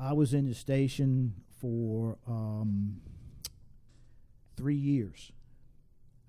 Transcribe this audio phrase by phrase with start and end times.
[0.00, 3.00] I was in the station for um,
[4.56, 5.32] three years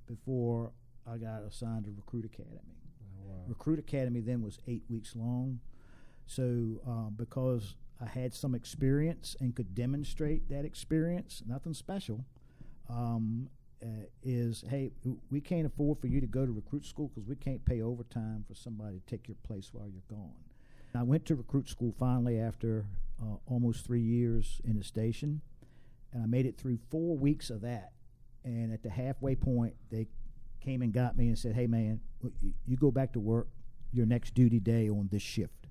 [0.08, 0.72] before
[1.08, 2.80] I got assigned to Recruit Academy.
[3.48, 5.60] Recruit Academy then was eight weeks long.
[6.26, 12.26] So, uh, because I had some experience and could demonstrate that experience, nothing special,
[12.90, 13.50] um,
[13.84, 14.92] uh, is hey,
[15.32, 18.46] we can't afford for you to go to recruit school because we can't pay overtime
[18.48, 20.34] for somebody to take your place while you're gone.
[20.94, 22.86] I went to recruit school finally after
[23.22, 25.42] uh, almost three years in the station,
[26.14, 27.92] and I made it through four weeks of that.
[28.44, 30.08] And at the halfway point, they
[30.62, 32.00] came and got me and said, "Hey, man,
[32.66, 33.48] you go back to work
[33.92, 35.68] your next duty day on this shift."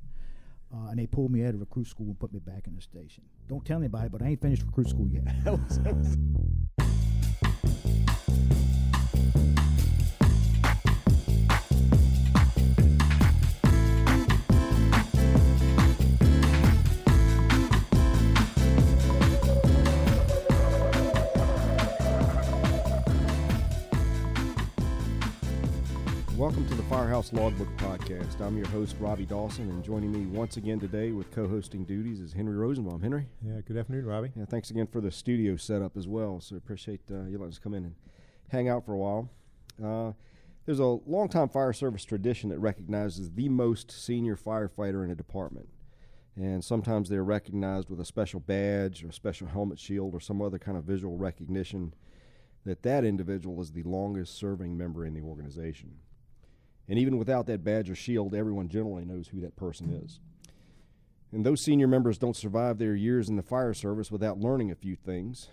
[0.73, 2.83] Uh, and they pulled me out of recruit school and put me back in the
[2.83, 3.25] station.
[3.49, 5.25] Don't tell anybody, but I ain't finished recruit school yet.
[27.19, 28.41] Firehouse Logbook Podcast.
[28.41, 32.21] I'm your host, Robbie Dawson, and joining me once again today with co hosting duties
[32.21, 33.03] is Henry Rosenbaum.
[33.03, 33.27] Henry?
[33.45, 34.31] Yeah, good afternoon, Robbie.
[34.37, 36.41] Yeah, thanks again for the studio setup as well.
[36.41, 37.97] So appreciate uh, you letting us come in and
[38.51, 39.31] hang out for a while.
[39.85, 40.13] Uh,
[40.65, 45.69] there's a long-time fire service tradition that recognizes the most senior firefighter in a department.
[46.37, 50.41] And sometimes they're recognized with a special badge or a special helmet shield or some
[50.41, 51.95] other kind of visual recognition
[52.65, 55.97] that that individual is the longest serving member in the organization.
[56.89, 60.21] And even without that badge or shield, everyone generally knows who that person is.
[61.31, 64.75] And those senior members don't survive their years in the fire service without learning a
[64.75, 65.49] few things.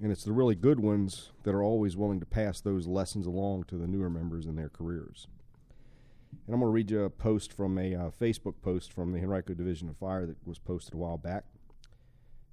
[0.00, 3.64] And it's the really good ones that are always willing to pass those lessons along
[3.64, 5.26] to the newer members in their careers.
[6.46, 9.18] And I'm going to read you a post from a uh, Facebook post from the
[9.18, 11.44] Henrico Division of Fire that was posted a while back.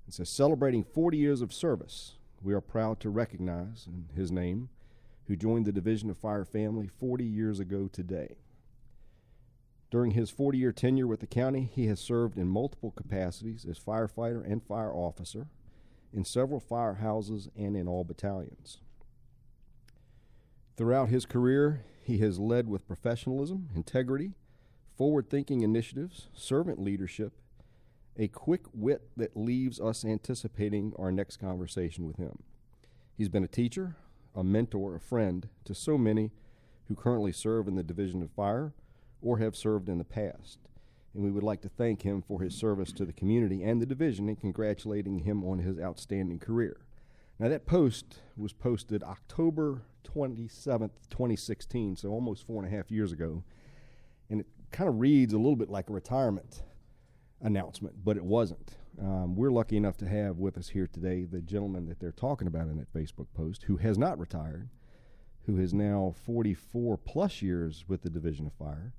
[0.07, 4.69] It says, Celebrating 40 years of service, we are proud to recognize in his name
[5.27, 8.37] who joined the Division of Fire family 40 years ago today.
[9.89, 13.77] During his 40 year tenure with the county, he has served in multiple capacities as
[13.79, 15.47] firefighter and fire officer
[16.11, 18.79] in several firehouses and in all battalions.
[20.75, 24.33] Throughout his career, he has led with professionalism, integrity,
[24.97, 27.33] forward thinking initiatives, servant leadership,
[28.17, 32.39] a quick wit that leaves us anticipating our next conversation with him.
[33.15, 33.95] He's been a teacher,
[34.35, 36.31] a mentor, a friend to so many
[36.87, 38.73] who currently serve in the Division of Fire
[39.21, 40.59] or have served in the past.
[41.13, 43.85] And we would like to thank him for his service to the community and the
[43.85, 46.77] division and congratulating him on his outstanding career.
[47.39, 53.11] Now, that post was posted October 27th, 2016, so almost four and a half years
[53.11, 53.43] ago.
[54.29, 56.63] And it kind of reads a little bit like a retirement
[57.41, 58.77] announcement, but it wasn't.
[59.01, 62.47] Um, we're lucky enough to have with us here today the gentleman that they're talking
[62.47, 64.69] about in that Facebook post who has not retired,
[65.45, 68.93] who is now 44 plus years with the Division of Fire.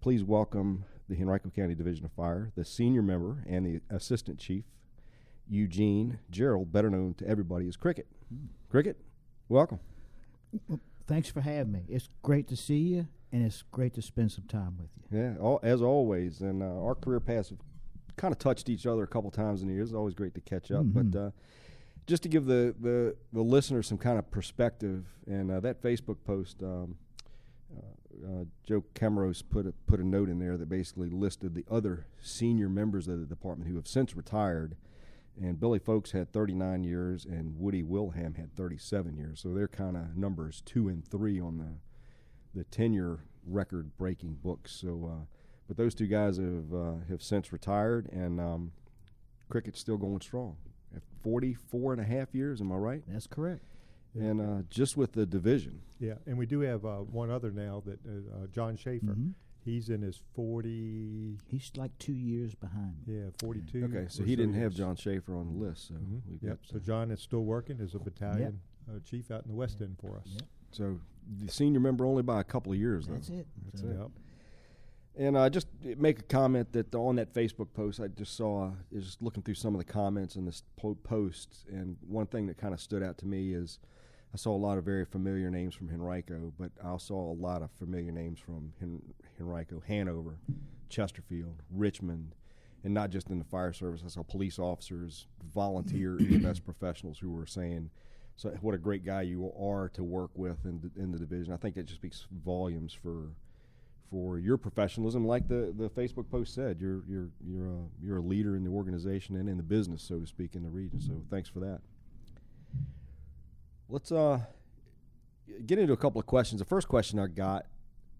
[0.00, 4.64] Please welcome the Henrico County Division of Fire, the senior member and the assistant chief,
[5.48, 8.08] Eugene Gerald, better known to everybody as Cricket.
[8.68, 9.00] Cricket,
[9.48, 9.78] welcome.
[10.66, 11.84] Well, thanks for having me.
[11.88, 15.18] It's great to see you, and it's great to spend some time with you.
[15.18, 16.40] Yeah, all, as always.
[16.40, 17.58] And uh, our career paths have
[18.18, 19.88] kind of touched each other a couple times in the years.
[19.90, 20.84] It's always great to catch up.
[20.84, 21.12] Mhm.
[21.12, 21.30] But uh,
[22.06, 26.16] just to give the, the, the listener some kind of perspective, and uh, that Facebook
[26.24, 26.96] post, um,
[27.76, 31.64] uh, uh, Joe Cameros put a, put a note in there that basically listed the
[31.70, 34.76] other senior members of the department who have since retired.
[35.40, 39.40] And Billy Folks had 39 years, and Woody Wilham had 37 years.
[39.40, 41.74] So they're kind of numbers two and three on the
[42.54, 44.72] the tenure record breaking books.
[44.72, 45.24] So, uh,
[45.68, 48.72] but those two guys have uh, have since retired, and um,
[49.48, 50.56] cricket's still going strong.
[50.96, 53.02] At 44 and a half years, am I right?
[53.06, 53.62] That's correct.
[54.14, 57.82] And uh, just with the division, Yeah, and we do have uh, one other now
[57.86, 59.14] that uh, uh, John Schaefer.
[59.14, 59.34] Mhm.
[59.64, 63.16] He's in his 40, He's like two years behind me.
[63.18, 63.84] yeah, 42.
[63.84, 64.72] okay, so he didn't have.
[64.72, 66.22] John Schaefer on the list, so Mhm.
[66.26, 66.62] we've Yep.
[66.62, 68.60] got So John is still working as a battalion
[68.90, 69.86] uh, chief out in the West Yeah.
[69.88, 70.26] End for us.
[70.32, 70.42] Yep.
[70.70, 71.00] so
[71.40, 73.06] the senior member only by a couple of years.
[73.06, 73.14] Though.
[73.14, 73.46] That's it.
[73.66, 73.98] That's So- it.
[73.98, 74.10] Yep.
[75.18, 79.16] And uh, just make a comment that on that Facebook post, I just saw, is
[79.20, 82.72] looking through some of the comments in this po- post, and one thing that kind
[82.72, 83.80] of stood out to me is
[84.32, 87.62] I saw a lot of very familiar names from Henrico, but I saw a lot
[87.62, 89.02] of familiar names from Hen-
[89.40, 90.38] Henrico, Hanover,
[90.88, 92.36] Chesterfield, Richmond,
[92.84, 94.02] and not just in the fire service.
[94.06, 97.90] I saw police officers, volunteer EMS professionals who were saying,
[98.36, 101.52] "So what a great guy you are to work with in the, in the division."
[101.52, 103.30] I think that just speaks volumes for
[104.10, 105.26] for your professionalism.
[105.26, 108.70] Like the, the Facebook post said, you're you're you're a, you're a leader in the
[108.70, 111.00] organization and in the business, so to speak, in the region.
[111.00, 111.80] So thanks for that.
[113.88, 114.40] Let's uh
[115.66, 116.58] get into a couple of questions.
[116.58, 117.66] The first question I got,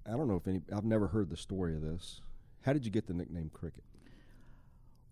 [0.07, 2.21] I don't know if any, I've never heard the story of this.
[2.63, 3.85] How did you get the nickname Cricket?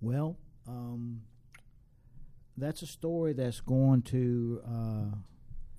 [0.01, 0.37] Well,
[0.67, 1.23] um,
[2.57, 5.17] that's a story that's going to uh,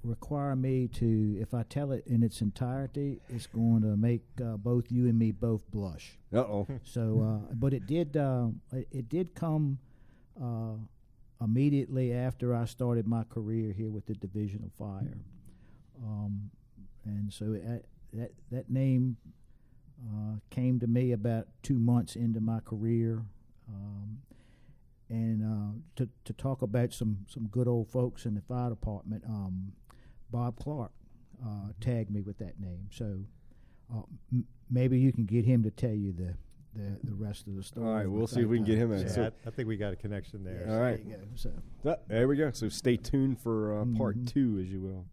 [0.07, 4.57] require me to, if I tell it in its entirety, it's going to make uh,
[4.57, 6.17] both you and me both blush.
[6.33, 6.67] Uh oh.
[6.83, 8.17] So, uh, but it did.
[8.17, 9.79] Uh, it, it did come
[10.41, 10.75] uh,
[11.41, 15.17] immediately after I started my career here with the Division of Fire,
[16.03, 16.49] um,
[17.05, 19.17] and so it, that that name
[20.05, 23.23] uh, came to me about two months into my career.
[23.69, 24.19] Um,
[25.09, 29.23] and uh, to to talk about some some good old folks in the fire department,
[29.25, 29.71] um,
[30.31, 30.91] Bob Clark
[31.45, 32.87] uh, tagged me with that name.
[32.91, 33.19] So
[33.93, 34.01] uh,
[34.31, 36.33] m- maybe you can get him to tell you the
[36.75, 37.87] the, the rest of the story.
[37.87, 39.67] All right, we'll see if we can get him a- Yeah, so- I, I think
[39.67, 40.59] we got a connection there.
[40.65, 40.97] Yes, All right.
[41.03, 41.27] There you go.
[41.35, 42.51] So there we go.
[42.51, 44.27] So stay tuned for uh, part Mhm.
[44.27, 45.05] two, as you will.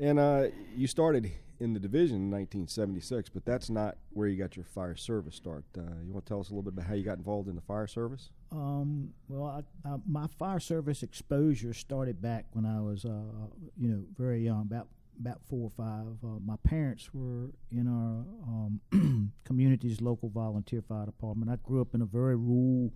[0.00, 1.30] And uh, you started
[1.60, 5.64] in the division in 1976, but that's not where you got your fire service start.
[5.78, 7.54] Uh, you want to tell us a little bit about how you got involved in
[7.54, 8.30] the fire service?
[8.52, 13.88] Um, well, I, I, my fire service exposure started back when I was, uh, you
[13.88, 14.88] know, very young, about
[15.20, 16.06] about four or five.
[16.24, 21.50] Uh, my parents were in our um, community's local volunteer fire department.
[21.50, 22.92] I grew up in a very rural,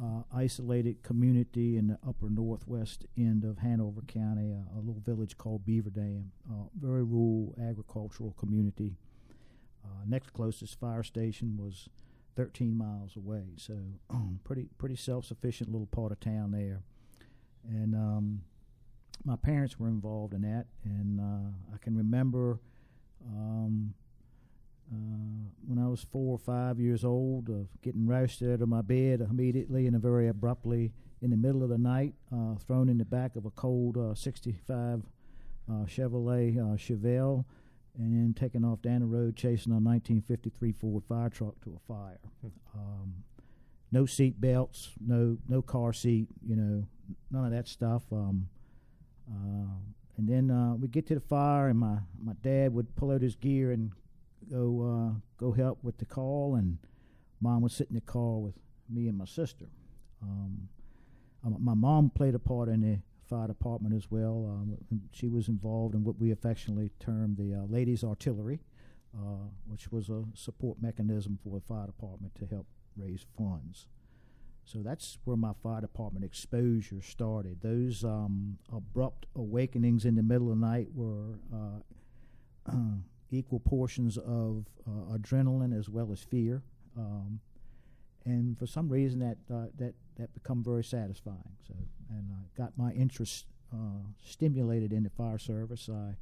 [0.00, 5.36] uh, isolated community in the upper northwest end of Hanover County, a, a little village
[5.36, 6.30] called Beaver Dam.
[6.48, 8.96] Uh, very rural agricultural community.
[9.84, 11.88] Uh, next closest fire station was
[12.38, 13.42] 13 miles away.
[13.56, 13.74] So
[14.44, 16.82] pretty pretty self sufficient little part of town there.
[17.68, 18.42] And um,
[19.24, 22.60] my parents were involved in that, and uh, I can remember
[23.26, 23.92] um,
[24.92, 28.82] uh, when I was four or five years old of getting rousted out of my
[28.82, 33.04] bed immediately and very abruptly in the middle of the night, uh, thrown in the
[33.04, 35.02] back of a cold uh, 65
[35.68, 37.44] uh, Chevrolet uh, Chevelle
[37.96, 41.92] and then taking off down the road chasing a 1953 Ford fire truck to a
[41.92, 42.18] fire.
[42.74, 43.24] Um,
[43.90, 46.84] no seat belts, no no car seat, you know,
[47.30, 48.02] none of that stuff.
[48.12, 48.48] Um,
[49.30, 49.74] uh,
[50.16, 53.22] and then uh, we get to the fire, and my, my dad would pull out
[53.22, 53.92] his gear and
[54.50, 56.78] go uh, go help with the call, and
[57.40, 58.54] mom would sit in the car with
[58.90, 59.66] me and my sister.
[60.22, 60.68] Um,
[61.44, 62.98] um, my mom played a part in the
[63.28, 64.46] fire department as well.
[64.48, 64.78] Um,
[65.12, 68.60] she was involved in what we affectionately term the uh, ladies' artillery,
[69.14, 72.66] uh, which was a support mechanism for the fire department to help
[72.96, 73.86] raise funds.
[74.64, 77.62] So that's where my fire department exposure started.
[77.62, 82.72] Those um, abrupt awakenings in the middle of the night were uh,
[83.30, 86.62] equal portions of uh, adrenaline as well as fear.
[86.98, 87.40] Um,
[88.24, 91.56] and for some reason that uh, that that become very satisfying.
[91.66, 91.74] So,
[92.10, 95.88] and I got my interest uh, stimulated in the fire service.
[95.88, 96.14] I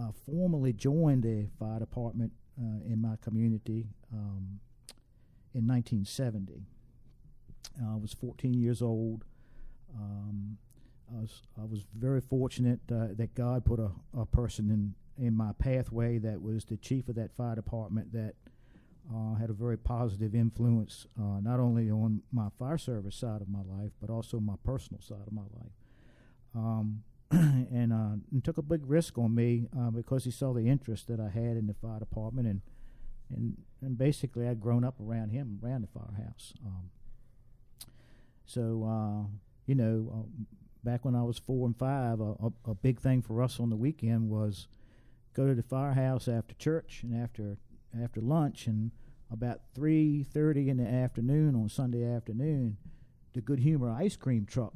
[0.00, 4.60] I formally joined the fire department uh, in my community um,
[5.54, 6.62] in 1970.
[7.86, 9.24] I was 14 years old.
[9.94, 10.58] Um,
[11.12, 15.36] I was I was very fortunate uh, that God put a, a person in in
[15.36, 18.34] my pathway that was the chief of that fire department that
[19.12, 23.48] uh, had a very positive influence uh, not only on my fire service side of
[23.48, 25.72] my life but also my personal side of my life.
[26.54, 30.66] Um, and, uh, and took a big risk on me uh, because he saw the
[30.66, 32.60] interest that I had in the fire department and
[33.32, 36.52] and and basically I'd grown up around him around the firehouse.
[36.66, 36.90] Um,
[38.44, 39.28] so uh,
[39.66, 40.44] you know, uh,
[40.82, 43.70] back when I was four and five, a, a, a big thing for us on
[43.70, 44.66] the weekend was
[45.34, 47.56] go to the firehouse after church and after
[48.00, 48.90] after lunch, and
[49.30, 52.76] about three thirty in the afternoon on Sunday afternoon,
[53.32, 54.72] the Good Humor ice cream truck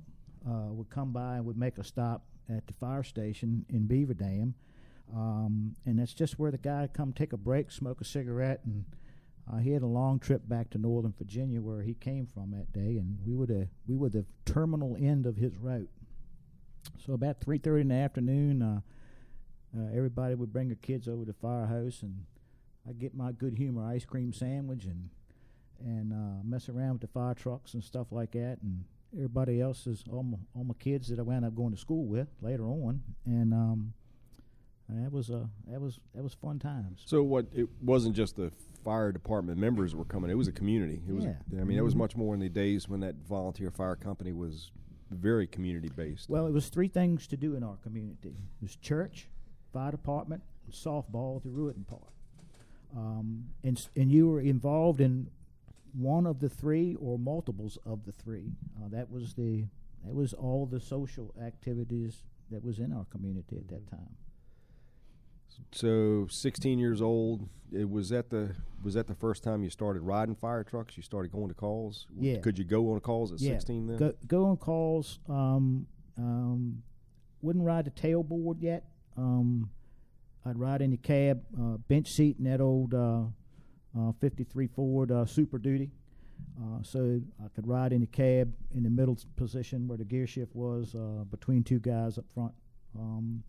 [0.49, 4.15] uh, would come by and would make a stop at the fire station in Beaver
[4.15, 4.55] Dam.
[5.15, 8.85] Um, and that's just where the guy come take a break, smoke a cigarette, and
[9.53, 12.73] uh, he had a long trip back to Northern Virginia where he came from that
[12.73, 15.91] day, and we were the we were the terminal end of his route.
[17.05, 18.81] So about three thirty in the afternoon, uh,
[19.77, 22.25] uh, everybody would bring their kids over to the firehouse, and
[22.89, 25.09] I'd get my good humor ice cream sandwich and
[25.85, 29.87] and uh, mess around with the fire trucks and stuff like that, and everybody else
[29.87, 32.65] is all my, all my kids that I wound up going to school with later
[32.65, 33.93] on, and um,
[34.89, 37.03] that was uh, that was that was fun times.
[37.07, 37.47] So what?
[37.53, 38.53] It wasn't just the
[38.85, 40.31] fire department members were coming.
[40.31, 41.03] It was a community.
[41.09, 41.25] It was.
[41.25, 41.35] Yeah.
[41.61, 41.99] I mean, it was Mhm.
[41.99, 44.71] much more in the days when that volunteer fire company was
[45.11, 46.31] very community based.
[46.31, 49.29] Well, it was three things to do in our community: it was church,
[49.73, 52.13] fire department, and softball at the Ruetten Park.
[52.97, 55.29] Um, and and you were involved in
[55.93, 58.53] one of the three or multiples of the three.
[58.77, 59.65] Uh, that was the
[60.05, 64.17] that was all the social activities that was in our community at that time.
[65.73, 67.49] So, 16 years old.
[67.73, 70.97] It was that the was that the first time you started riding fire trucks?
[70.97, 72.07] You started going to calls.
[72.19, 72.39] Yeah.
[72.39, 73.53] Could you go on calls at Yeah.
[73.55, 73.97] 16 then?
[73.97, 75.19] Go go on calls.
[75.29, 75.87] Um,
[76.17, 76.83] um,
[77.43, 78.85] wouldn't ride the tailboard yet.
[79.17, 79.71] Um,
[80.47, 83.23] I'd ride in the cab, uh, bench seat in that old uh,
[83.99, 85.91] uh, 53 Ford uh, Super Duty.
[86.61, 90.27] Uh, so I could ride in the cab in the middle position where the gear
[90.27, 90.95] shift was
[91.31, 92.53] between two guys up front.
[92.99, 93.43] Um,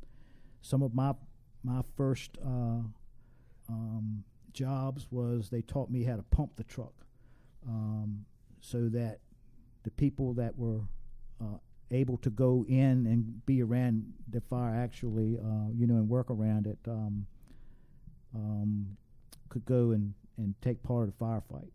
[0.61, 1.13] some of my
[1.63, 4.23] my first um,
[4.53, 6.93] jobs was they taught me how to pump the truck,
[7.67, 8.25] um,
[8.61, 9.19] so that
[9.83, 10.81] the people that were
[11.95, 16.29] able to go in and be around the fire actually, uh, you know, and work
[16.29, 17.25] around it, um,
[18.33, 18.97] um,
[19.49, 21.69] could go and, and take part of the firefight.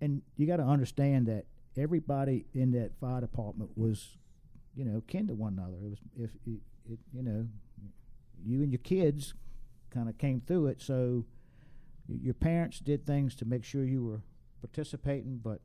[0.00, 1.44] And you got to understand that
[1.76, 4.16] everybody in that fire department was,
[4.74, 5.76] you know, kin to one another.
[5.84, 7.46] It was if it, it you know,
[8.44, 9.34] you and your kids
[9.90, 11.24] kind of came through it, so
[12.08, 14.22] your parents did things to make sure you were
[14.60, 15.60] participating, but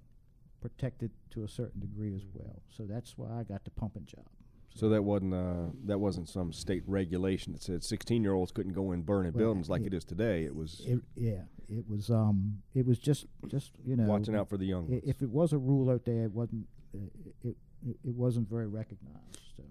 [0.70, 2.60] protected to a certain degree as well.
[2.76, 4.26] So that's why I got the pumping job.
[4.74, 8.74] So that wasn't uh, that wasn't some state regulation that said 16 year olds couldn't
[8.74, 10.44] go in burning Well, buildings like it- it is today.
[10.44, 12.10] It was It, yeah, it was.
[12.10, 15.04] Um, it was just, just you know, watching out for the young ones.
[15.06, 16.68] If it was a rule out there, it wasn't.
[16.94, 16.98] Uh,
[17.44, 17.56] it,
[17.88, 19.40] it it wasn't very recognized.
[19.56, 19.64] So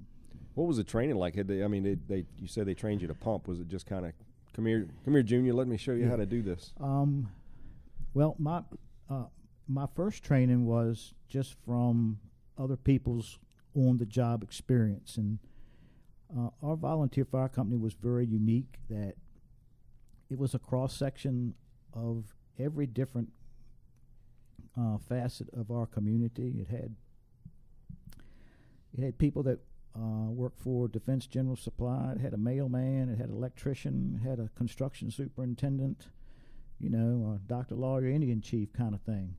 [0.54, 1.34] What was the training like?
[1.34, 3.48] Had they, I mean, they, they you said they trained you to pump.
[3.48, 4.12] Was it just kind of
[4.54, 5.52] come here, come here, Junior?
[5.54, 6.10] Let me show you Yeah.
[6.10, 6.72] how to do this.
[6.80, 7.28] Um,
[8.14, 8.62] well, my
[9.10, 9.24] uh,
[9.68, 12.18] my first training was just from
[12.58, 13.38] other people's
[13.74, 15.38] on the job experience, and
[16.36, 18.78] uh, our volunteer fire company was very unique.
[18.88, 19.14] That
[20.30, 21.54] it was a cross section
[21.92, 23.30] of every different
[24.78, 26.54] uh, facet of our community.
[26.60, 26.94] It had
[28.96, 29.58] it had people that
[29.96, 32.12] uh, worked for Defense General Supply.
[32.14, 33.08] It had a mailman.
[33.08, 34.20] It had an electrician.
[34.20, 36.06] It had a construction superintendent
[36.80, 39.36] you know, uh, doctor, lawyer, Indian chief kind of thing.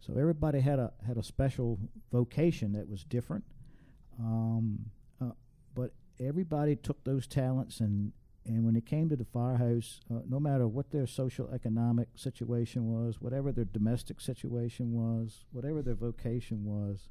[0.00, 1.78] So everybody had a had a special
[2.12, 3.44] vocation that was different,
[4.18, 4.90] um,
[5.20, 5.30] uh,
[5.74, 8.12] but everybody took those talents and
[8.48, 12.86] and when it came to the firehouse, uh, no matter what their social economic situation
[12.86, 17.08] was, whatever their domestic situation was, whatever their vocation was,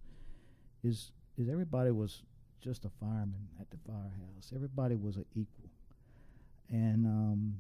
[0.84, 2.24] is is everybody was
[2.60, 4.52] just a fireman at the firehouse.
[4.56, 5.70] Everybody was an equal,
[6.70, 7.54] and um,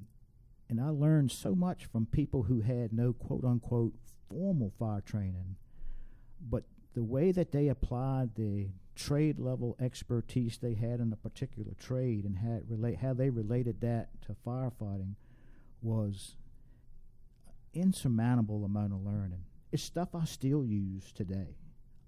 [0.70, 3.94] and I learned so much from people who had no quote unquote
[4.30, 5.56] formal fire training,
[6.50, 11.74] but the way that they applied the trade level expertise they had in a particular
[11.80, 15.14] trade and had relate how they related that to firefighting
[15.82, 16.36] was
[17.74, 19.44] insurmountable amount of learning.
[19.72, 21.56] It's stuff I still use today.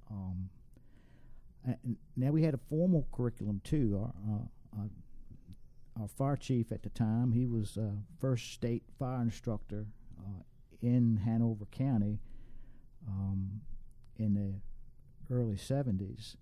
[0.10, 0.50] Um,
[2.18, 4.00] now we had a formal curriculum too.
[4.02, 4.88] Our, uh, uh,
[6.00, 9.86] our fire chief at the time, he was uh, first state fire instructor
[10.20, 10.44] uh,
[10.82, 12.20] in Hanover County
[13.08, 13.62] um,
[14.18, 16.36] in the early 70s.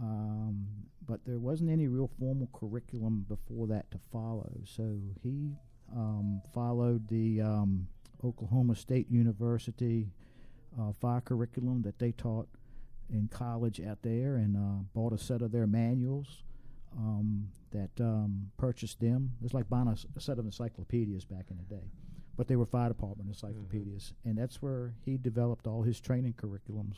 [0.00, 0.66] Um,
[1.06, 4.52] but there wasn't any real formal curriculum before that to follow.
[4.64, 5.52] So he
[5.94, 7.86] um, followed the um,
[8.24, 10.08] Oklahoma State University
[10.80, 12.48] uh, fire curriculum that they taught
[13.10, 16.42] in college out there and uh, bought a set of their manuals
[16.96, 19.32] um, that um, purchased them.
[19.44, 21.90] It's like buying a, set of encyclopedias back in the day,
[22.36, 26.96] but they were fire department encyclopedias, and that's where he developed all his training curriculums.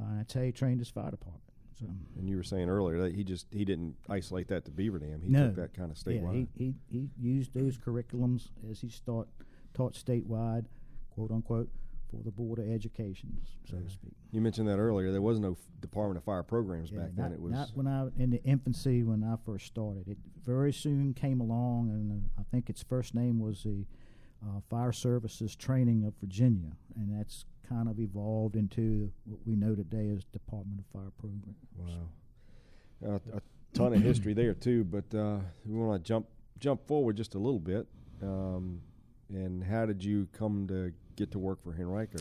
[0.00, 1.42] Uh, that's how he trained his fire department.
[1.78, 1.86] So
[2.18, 5.20] And you were saying earlier that he just he didn't isolate that to Beaver Dam.
[5.22, 5.46] He No.
[5.46, 6.48] took that kind of yeah, statewide.
[6.56, 9.28] he, he he used those curriculums as he taught
[9.74, 10.66] taught statewide,
[11.10, 11.68] quote unquote,
[12.12, 13.82] for the board of education, so Yeah.
[13.84, 14.12] to speak.
[14.30, 15.10] you mentioned that earlier.
[15.12, 17.32] There was no f- Department of Fire programs Yeah, back not, then.
[17.32, 20.06] It was not when I in the infancy when I first started.
[20.08, 23.86] It very soon came along, and uh, I think its first name was the
[24.44, 29.74] uh, Fire Services Training of Virginia, and that's kind of evolved into what we know
[29.74, 31.56] today as Department of Fire Programs.
[31.78, 33.40] wow, uh, a
[33.72, 34.84] ton of history there too.
[34.84, 36.26] But uh, we want to jump
[36.58, 37.86] jump forward just a little bit.
[38.22, 38.80] Um,
[39.30, 42.18] and how did you come to get to work for Henrico?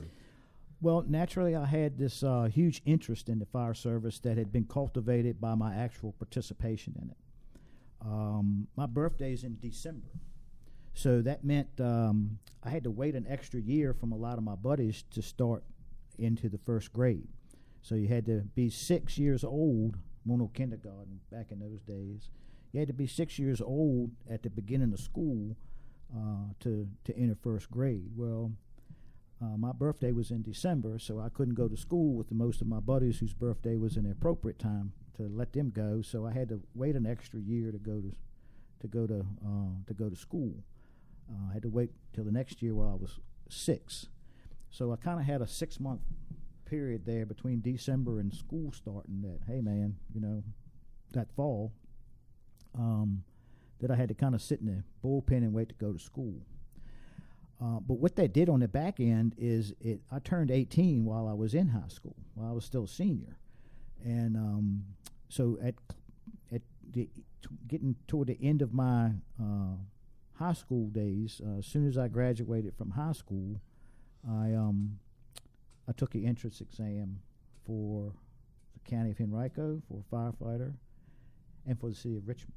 [0.82, 4.66] Well, naturally, I had this uh, huge interest in the fire service that had been
[4.66, 7.18] cultivated by my actual participation in it.
[8.04, 10.08] Um, my birthday's in December,
[10.96, 14.44] so that meant um, I had to wait an extra year from a lot of
[14.44, 15.64] my buddies to start
[16.18, 17.28] into the first grade.
[17.84, 22.30] So you had to be six years old, mono kindergarten back in those days.
[22.72, 25.56] You had to be six years old at the beginning of school
[26.16, 28.10] uh, to to enter first grade.
[28.16, 28.52] Well,
[29.42, 32.62] uh, my birthday was in December, so I couldn't go to school with the most
[32.62, 36.02] of my buddies whose birthday was the appropriate time to let them go.
[36.04, 38.16] So I had to wait an extra year to go to
[38.82, 40.54] to go to uh, to go to school.
[41.30, 43.20] Uh, I had to wait till the next year while I was
[43.50, 44.08] six.
[44.70, 46.02] So I kind of had a six month
[46.66, 49.22] period there between December and school starting.
[49.22, 50.44] That hey man, you know,
[51.14, 51.74] that fall,
[52.78, 53.24] um,
[53.80, 56.00] that I had to kind of sit in the bullpen and wait to go to
[56.00, 56.42] school.
[57.62, 60.02] Uh, but what that did on the back end is it.
[60.12, 63.38] I turned 18 while I was in high school, while I was still a senior,
[64.04, 64.84] and um,
[65.30, 65.76] so at
[66.52, 67.08] at the,
[67.68, 69.76] getting toward the end of my uh,
[70.34, 73.62] high school days, uh, as soon as I graduated from high school,
[74.28, 74.98] I um,
[75.88, 77.20] I took the entrance exam
[77.64, 78.12] for
[78.74, 80.74] the county of Henrico for a firefighter,
[81.68, 82.54] and for the city of Richmond,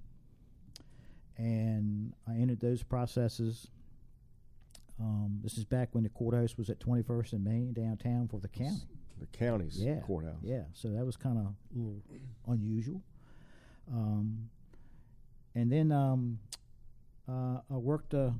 [1.36, 3.68] and I entered those processes.
[5.00, 8.48] Um, this is back when the courthouse was at 21st and Main downtown for the
[8.48, 8.86] county.
[9.20, 10.40] The county's Yeah, courthouse.
[10.42, 12.02] Yeah, so that was kind of a little
[12.48, 13.02] unusual.
[13.92, 14.50] Um,
[15.54, 16.38] and then um,
[17.28, 18.34] uh, I worked a,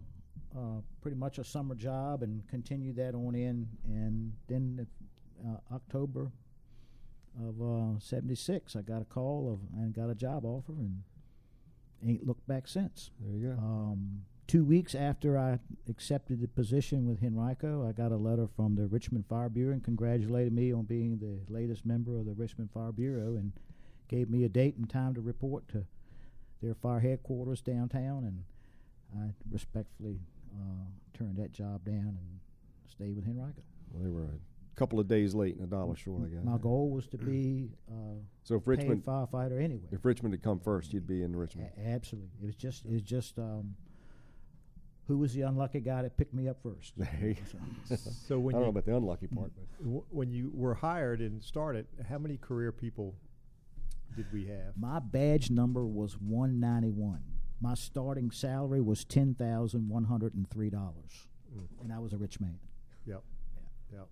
[0.57, 3.69] uh, pretty much a summer job and continued that on in.
[3.87, 4.87] And then
[5.45, 6.31] uh, October
[7.41, 11.03] of uh, '76, I got a call of and got a job offer and
[12.05, 13.11] ain't looked back since.
[13.21, 13.53] There you go.
[13.61, 15.59] Um, two weeks after I
[15.89, 19.83] accepted the position with Henrico, I got a letter from the Richmond Fire Bureau and
[19.83, 23.53] congratulated me on being the latest member of the Richmond Fire Bureau and
[24.09, 25.85] gave me a date and time to report to
[26.63, 28.25] their fire headquarters downtown.
[28.25, 28.45] And
[29.23, 30.19] I respectfully
[30.55, 30.85] uh,
[31.17, 32.41] turned that job down and
[32.89, 33.63] stayed with Henrico.
[33.93, 36.45] well, they were a couple of days late and a dollar short, I guess.
[36.45, 39.89] My goal was to be uh, So if Richmond, firefighter anyway.
[39.91, 41.71] if Richmond had come first, you'd be in Richmond.
[41.79, 43.75] A- absolutely, it was just it was just um,
[45.07, 46.95] who was the unlucky guy that picked me up first.
[47.51, 47.97] So-
[48.29, 51.43] So I don't know about the unlucky part, but w- when you were hired and
[51.43, 53.15] started, how many career people
[54.17, 54.77] did we have?
[54.79, 57.21] My badge number was 191.
[57.61, 59.83] My starting salary was $10,103.
[60.73, 61.83] Mm.
[61.83, 62.59] And I was a rich man.
[63.07, 63.23] Yep.
[63.93, 64.09] Yep.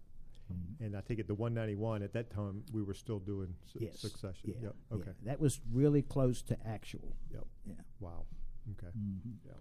[0.81, 3.99] And I take it the 191 at that time we were still doing su- Yes.
[4.01, 4.51] succession.
[4.51, 4.55] Yeah.
[4.65, 4.75] Yep.
[4.91, 4.97] yeah.
[4.99, 5.11] Okay.
[5.25, 7.17] That was really close to actual.
[7.33, 7.47] Yep.
[7.67, 7.75] Yeah.
[8.01, 8.27] Wow.
[8.73, 8.89] Okay.
[8.97, 9.39] Mhm.
[9.47, 9.53] Yeah.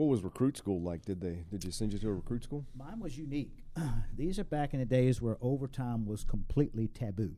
[0.00, 1.04] What was recruit school like?
[1.04, 2.64] Did they did you send you to a recruit school?
[2.74, 3.52] Mine was unique.
[4.16, 7.34] These are back in the days where overtime was completely taboo.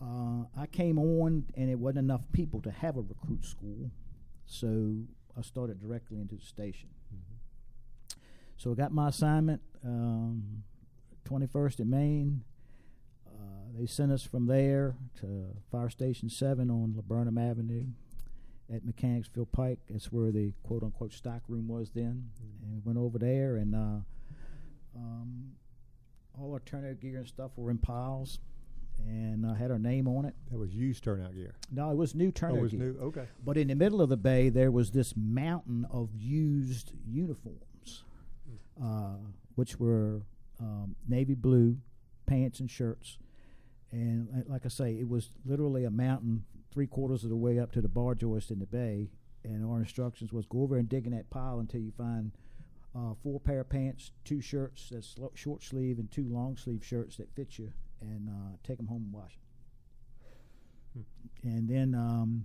[0.00, 3.90] Uh, I came on, and it wasn't enough people to have a recruit school,
[4.46, 4.94] so
[5.36, 6.88] I started directly into the station.
[7.14, 8.16] Mhm.
[8.56, 10.64] So I got my assignment, um,
[11.26, 12.44] 21st in Main.
[13.26, 17.88] Uh, they sent us from there to Fire Station 7 on Laburnum Avenue
[18.72, 19.78] at Mechanicsville Pike.
[19.90, 22.30] That's where the quote unquote stock room was then.
[22.40, 22.62] Mhm.
[22.64, 24.00] And we went over there, and uh,
[24.96, 25.52] um,
[26.38, 28.40] all our turnout gear and stuff were in piles,
[28.98, 30.34] and I had our name on it.
[30.50, 31.54] That was used turnout gear.
[31.70, 32.92] No, it was new Oh, turnout it was gear.
[32.92, 32.98] new.
[33.00, 33.26] Okay.
[33.44, 38.04] But in the middle of the bay, there was this mountain of used uniforms,
[38.82, 39.16] uh,
[39.54, 40.22] which were
[40.60, 41.76] um, navy blue
[42.26, 43.18] pants and shirts.
[43.90, 47.72] And like I say, it was literally a mountain three quarters of the way up
[47.72, 49.10] to the bar joist in the bay.
[49.44, 52.32] And our instructions was go over and dig in that pile until you find
[52.94, 57.16] uh, four pair of pants, two shirts that's short sleeve, and two long sleeve shirts
[57.16, 59.32] that fit you, and uh, take them home and wash
[60.94, 61.04] 'em.
[61.42, 62.44] And then um,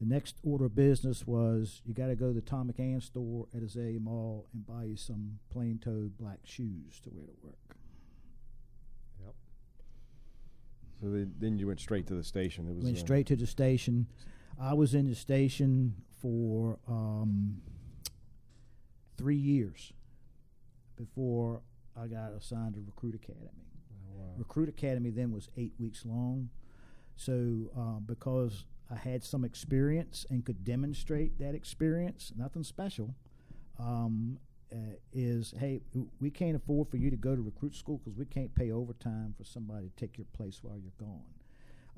[0.00, 3.46] the next order of business was you got to go to the Thom McAn store
[3.56, 7.76] at Azalea Mall and buy you some plain toed black shoes to wear to work.
[9.24, 9.34] Yep.
[11.02, 12.68] So they, then you went straight to the station.
[12.68, 14.06] It was Went uh, straight to the station.
[14.60, 17.60] I was in the station for um,
[19.16, 19.92] three years
[20.96, 21.62] before
[22.00, 23.48] I got assigned to Recruit Academy.
[23.50, 24.26] oh, wow.
[24.36, 26.50] Recruit Academy then was eight weeks long.
[27.16, 33.16] So, uh, because I had some experience and could demonstrate that experience, nothing special,
[33.78, 34.38] um,
[34.72, 35.82] uh, is hey,
[36.20, 39.34] we can't afford for you to go to recruit school because we can't pay overtime
[39.36, 41.24] for somebody to take your place while you're gone.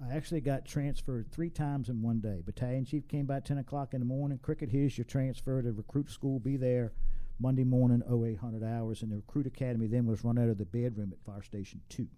[0.02, 2.42] I actually got transferred three times in one day.
[2.44, 4.38] Battalion chief came by 10 o'clock in the morning.
[4.42, 6.40] Cricket, here's your transfer to recruit school.
[6.40, 6.92] Be there
[7.38, 9.02] Monday morning, 0800 hours.
[9.02, 12.08] And the recruit academy then was run out of the bedroom at Fire Station 2.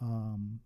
[0.00, 0.60] Um,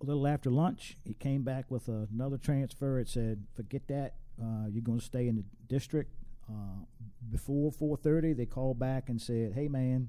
[0.00, 2.98] a little after lunch, he came back with another transfer.
[2.98, 4.14] It said, "Forget that.
[4.42, 6.14] Uh, you're going to stay in the district."
[6.50, 6.84] Uh,
[7.30, 10.08] before 4:30, they called back and said, "Hey, man,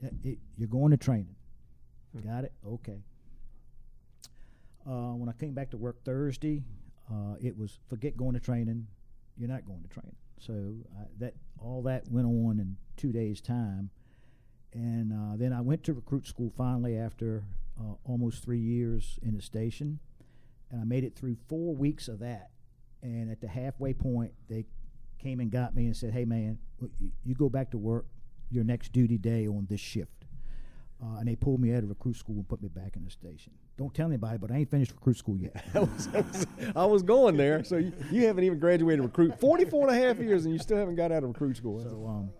[0.00, 1.36] it, it, you're going to training.
[2.12, 2.20] Hmm.
[2.20, 2.52] Got it?
[2.66, 3.02] Okay."
[4.86, 6.62] Uh, when I came back to work Thursday,
[7.10, 8.86] uh, it was forget going to training.
[9.36, 10.16] you're not going to training.
[10.38, 13.90] So I, that all that went on in two days' time,
[14.72, 17.44] and uh, then I went to recruit school finally after
[17.80, 20.00] uh, almost three years in the station,
[20.70, 22.50] and I made it through four weeks of that.
[23.02, 24.66] And at the halfway point, they
[25.18, 26.58] came and got me and said, "Hey, man,
[27.24, 28.06] you go back to work
[28.50, 30.18] your next duty day on this shift."
[31.00, 33.10] Uh, and they pulled me out of recruit school and put me back in the
[33.10, 33.52] station.
[33.76, 35.64] Don't tell anybody, but I ain't finished recruit school yet.
[35.74, 37.62] I, was, I, was, I, was, going there.
[37.62, 40.76] So you, you, haven't even graduated recruit 44 and a half years, and you still
[40.76, 41.80] haven't got out of recruit school.
[41.80, 42.30] So, um,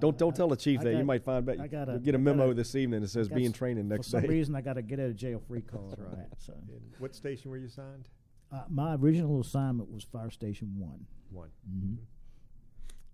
[0.00, 0.92] don't don't tell the chief that.
[0.92, 1.60] Got, you might find out.
[1.60, 4.18] I gotta, get a memo gotta, this evening that says be in training next day.
[4.18, 5.98] For some reason, I got to get out of jail free card.
[5.98, 6.28] right.
[6.28, 6.54] That, so.
[6.98, 8.08] what station were you assigned?
[8.52, 11.06] Uh, my original assignment was Fire Station One.
[11.30, 11.50] One.
[11.68, 11.94] Mm-hmm.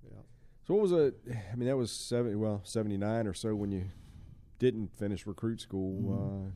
[0.05, 0.22] Yeah.
[0.66, 1.12] So what was a?
[1.53, 2.37] I mean, that was seventy.
[2.37, 3.85] Well, seventy nine or so when you
[4.59, 6.01] didn't finish recruit school.
[6.01, 6.46] Mm-hmm.
[6.46, 6.51] Uh,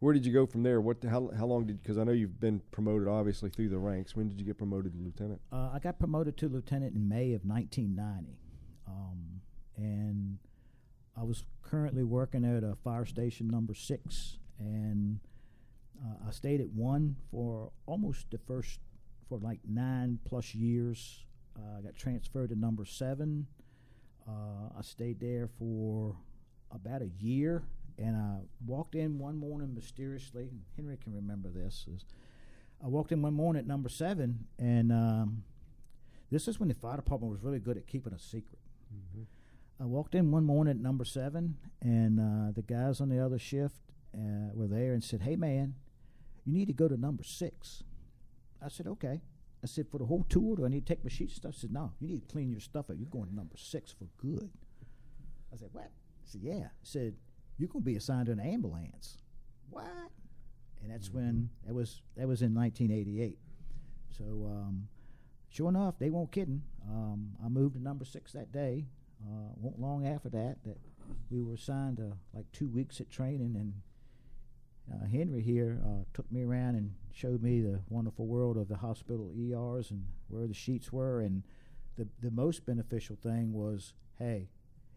[0.00, 0.80] where did you go from there?
[0.80, 1.02] What?
[1.02, 1.82] How, how long did?
[1.82, 4.14] Because I know you've been promoted, obviously through the ranks.
[4.14, 5.40] When did you get promoted to lieutenant?
[5.50, 8.38] Uh, I got promoted to lieutenant in May of 1990,
[8.86, 9.40] um,
[9.76, 10.38] and
[11.16, 15.20] I was currently working at a fire station number six, and
[16.04, 18.80] uh, I stayed at one for almost the first
[19.28, 21.24] for like nine plus years.
[21.56, 23.46] Uh, I got transferred to number seven.
[24.28, 26.16] Uh, I stayed there for
[26.72, 27.62] about a year,
[27.98, 30.50] and I walked in one morning mysteriously.
[30.76, 31.86] Henry can remember this.
[32.82, 35.44] I walked in one morning at number seven, and um,
[36.30, 38.58] this is when the fire department was really good at keeping a secret.
[38.92, 39.22] Mm-hmm.
[39.82, 43.38] I walked in one morning at number seven, and uh, the guys on the other
[43.38, 43.76] shift
[44.14, 45.74] uh, were there and said, "Hey, man,
[46.44, 47.82] you need to go to number six.
[48.64, 49.20] I said, "Okay."
[49.62, 51.60] I said, "For the whole tour, do I need to take my sheet stuff?" I
[51.60, 52.96] said, "No, you need to clean your stuff up.
[52.98, 54.50] You're going to number six for good."
[55.52, 57.14] I said, "What?" I said, "Yeah." I said,
[57.58, 59.18] "You're going to be assigned to an ambulance."
[59.70, 60.10] What?
[60.82, 61.18] And that's mm-hmm.
[61.18, 63.38] when that was that was in 1988.
[64.16, 64.88] So, um,
[65.48, 66.62] sure enough, they weren't kidding.
[66.88, 68.86] Um, I moved to number six that day.
[69.22, 70.78] Uh, won't long after that that
[71.30, 73.74] we were assigned to like two weeks at training, and
[74.92, 78.76] uh, Henry here uh, took me around and showed me the wonderful world of the
[78.76, 81.20] hospital ERs and where the sheets were.
[81.20, 81.42] And
[81.96, 84.48] the the most beneficial thing was, hey,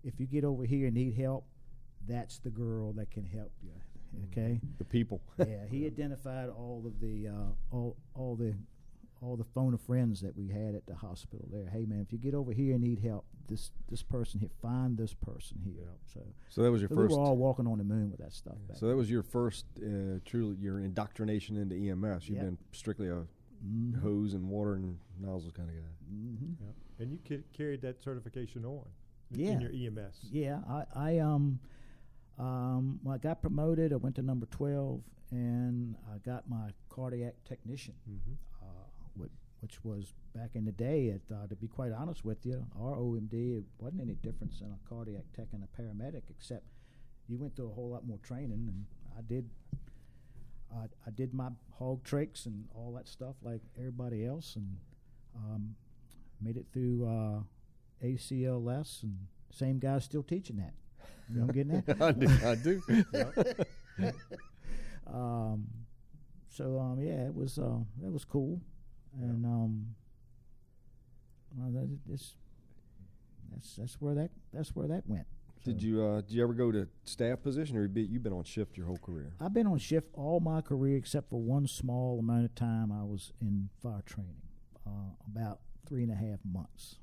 [0.04, 1.46] if you get over here and need help,
[2.08, 3.72] that's the girl that can help you.
[4.32, 5.22] Okay, the people.
[5.38, 8.56] yeah, he identified all of the uh, all all the
[9.22, 11.70] all the phone of friends that we had at the hospital there.
[11.72, 14.98] Hey man, if you get over here and need help, this this person here, find
[14.98, 15.74] this person here.
[15.80, 16.14] Yeah.
[16.14, 17.12] So so that was your so first.
[17.12, 18.56] We were all walking on the moon with that stuff.
[18.76, 22.28] so that was your first uh, truly your indoctrination into EMS.
[22.28, 22.46] You've yep.
[22.46, 23.24] been strictly a
[23.66, 24.00] mm-hmm.
[24.02, 26.14] hose and water and nozzle kind of guy.
[26.14, 26.66] Mm-hmm.
[26.66, 26.76] Yep.
[27.00, 28.86] And you ca- carried that certification on.
[29.32, 29.52] Yeah.
[29.52, 30.28] In your EMS.
[30.32, 31.60] Yeah, I, I um.
[32.40, 35.02] Um, when I got promoted, I went to number 12
[35.32, 37.96] and I got my cardiac technician.
[38.08, 38.34] Mm-hmm
[39.62, 41.08] which was back in the day.
[41.08, 44.68] It, uh, to be quite honest with you, our OMD it wasn't any difference in
[44.68, 46.64] a cardiac tech and a paramedic, except
[47.28, 48.86] you went through a whole lot more training, and
[49.18, 49.50] I did.
[50.74, 51.48] Uh, I did my
[51.80, 54.78] hog tricks and all that stuff like everybody else, and
[55.36, 55.76] um,
[56.42, 59.18] made it through uh, ACLS, and
[59.50, 60.74] same guy's still teaching that.
[61.30, 62.02] You know I'm getting that?
[62.02, 62.82] I do.
[64.00, 64.12] I do.
[65.14, 65.68] um,
[66.50, 68.62] so um, yeah, it was uh, it was cool
[69.22, 69.96] and um,
[71.56, 72.36] well, that, this,
[73.52, 75.26] that's that's where that that's where that went.
[75.64, 78.34] So did you uh, did you ever go to staff position, or you you've been
[78.34, 79.34] on shift your whole career?
[79.42, 83.04] I've been on shift all my career except for one small amount of time I
[83.04, 84.42] was in fire training,
[84.86, 86.98] uh, about three and a half months.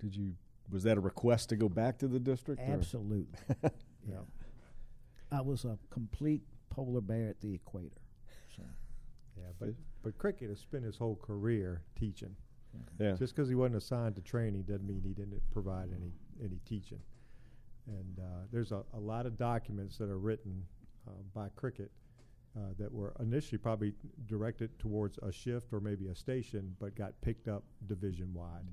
[0.00, 0.34] Did you?
[0.70, 2.62] Was that a request to go back to the district?
[2.62, 3.38] Absolutely.
[4.08, 4.16] yeah.
[5.30, 8.00] I was a complete polar bear at the equator.
[8.56, 8.62] So.
[9.36, 9.70] Yeah, but
[10.02, 12.34] but Cricket has spent his whole career teaching.
[12.98, 13.12] Yeah.
[13.12, 16.12] Just because he wasn't assigned to training doesn't mean he didn't provide any
[16.42, 17.00] any teaching.
[17.86, 20.64] And uh, there's a, a lot of documents that are written
[21.06, 21.90] uh, by Cricket
[22.56, 23.92] uh, that were initially probably
[24.26, 28.66] directed towards a shift or maybe a station, but got picked up division wide.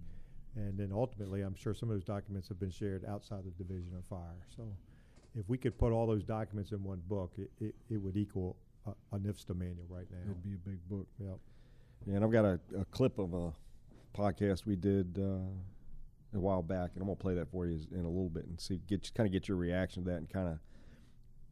[0.57, 0.59] Mm-hmm.
[0.59, 3.93] And then ultimately, I'm sure some of those documents have been shared outside the division
[3.97, 4.45] of fire.
[4.55, 4.63] So,
[5.35, 8.57] if we could put all those documents in one book, it, it, it would equal
[9.11, 10.17] a, a IFSTA manual right now.
[10.23, 11.07] It'd be a big book.
[11.19, 11.37] Yep.
[12.05, 13.53] Yeah, and I've got a, a clip of a
[14.15, 18.01] podcast we did uh, a while back, and I'm gonna play that for you in
[18.01, 20.47] a little bit and see get kind of get your reaction to that and kind
[20.47, 20.59] of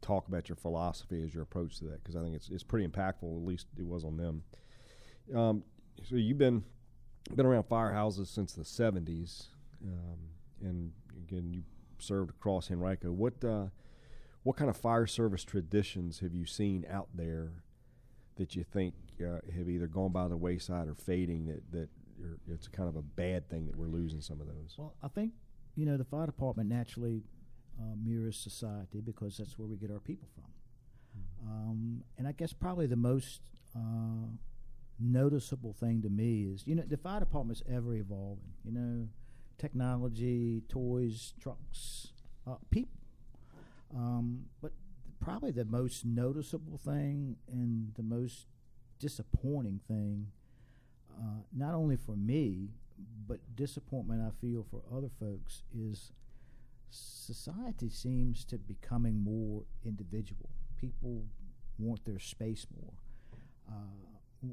[0.00, 2.86] talk about your philosophy as your approach to that because I think it's it's pretty
[2.86, 3.36] impactful.
[3.36, 4.42] At least it was on them.
[5.34, 5.64] Um,
[6.08, 6.64] so you've been
[7.34, 9.48] been around firehouses since the '70s,
[9.84, 10.18] um,
[10.62, 11.62] and again you
[11.98, 13.10] served across Henrico.
[13.10, 13.66] What uh,
[14.48, 17.52] what kind of fire service traditions have you seen out there
[18.36, 21.88] that you think uh, have either gone by the wayside or fading that, that
[22.50, 24.74] it's kind of a bad thing that we're losing some of those?
[24.78, 25.32] Well, I think
[25.76, 27.24] you know the fire department naturally
[27.78, 30.44] uh, mirrors society because that's where we get our people from.
[31.44, 31.50] Mm-hmm.
[31.50, 33.42] Um, and I guess probably the most
[33.76, 34.28] uh,
[34.98, 38.54] noticeable thing to me is you know the fire department's ever evolving.
[38.64, 39.08] You know,
[39.58, 42.14] technology, toys, trucks,
[42.46, 42.97] uh, people.
[43.94, 44.72] Um, but
[45.20, 48.46] probably the most noticeable thing and the most
[48.98, 50.28] disappointing thing,
[51.18, 52.68] uh, not only for me,
[53.26, 56.12] but disappointment I feel for other folks is
[56.90, 60.50] society seems to be becoming more individual.
[60.80, 61.24] People
[61.78, 62.92] want their space more.
[63.70, 64.52] Uh,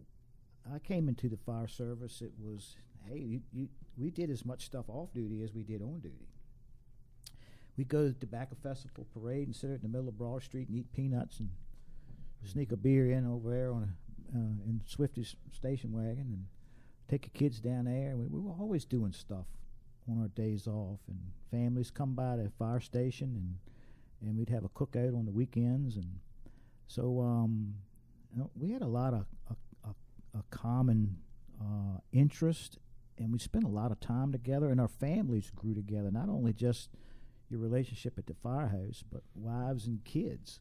[0.74, 2.22] I came into the fire service.
[2.22, 2.76] It was,
[3.08, 6.28] hey, you, you, we did as much stuff off duty as we did on duty.
[7.78, 10.70] We go to the Tobacco Festival parade and sit in the middle of Broad Street
[10.70, 11.50] and eat peanuts and
[12.44, 13.88] sneak a beer in over there on a
[14.34, 16.46] uh, in Swifty's station wagon and
[17.08, 18.16] take the kids down there.
[18.18, 19.46] We, we were always doing stuff
[20.10, 21.20] on our days off, and
[21.52, 23.58] families come by the fire station, and
[24.22, 26.20] and we'd have a cookout on the weekends, and
[26.88, 27.76] so um,
[28.34, 31.18] you know, we had a lot of a, a, a common
[31.62, 32.78] uh, interest,
[33.18, 36.12] and we spent a lot of time together, and our families grew together.
[36.12, 36.90] Not only just
[37.56, 40.60] your relationship at the firehouse, but wives and kids.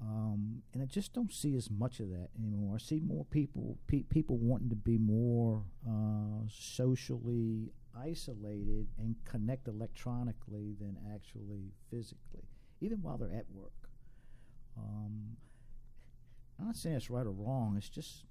[0.00, 2.74] Um, and I just don't see as much of that anymore.
[2.76, 9.68] I see more people pe- people wanting to be more uh, socially isolated and connect
[9.68, 12.44] electronically than actually physically,
[12.80, 13.72] even while they're at work.
[14.76, 15.36] Um,
[16.58, 17.74] I'm not saying it's right or wrong.
[17.78, 18.24] It's just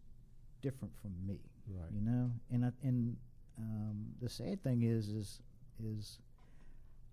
[0.62, 1.92] different from me, Right.
[1.92, 2.32] you know.
[2.52, 3.18] And I, and
[3.58, 5.42] um, the sad thing is is
[5.84, 6.20] is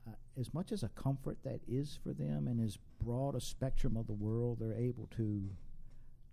[0.07, 3.97] uh, as much as a comfort that is for them, and as broad a spectrum
[3.97, 5.51] of the world they're able to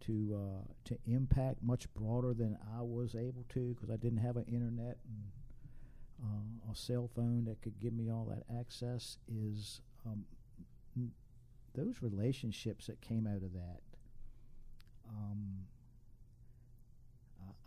[0.02, 4.38] to uh, to impact much broader than I was able to because I didn't have
[4.38, 5.24] an internet and
[6.24, 9.18] uh, a cell phone that could give me all that access.
[9.28, 10.26] Is um,
[10.98, 11.12] n-
[11.76, 13.82] those relationships that came out of that?
[15.10, 15.66] Um,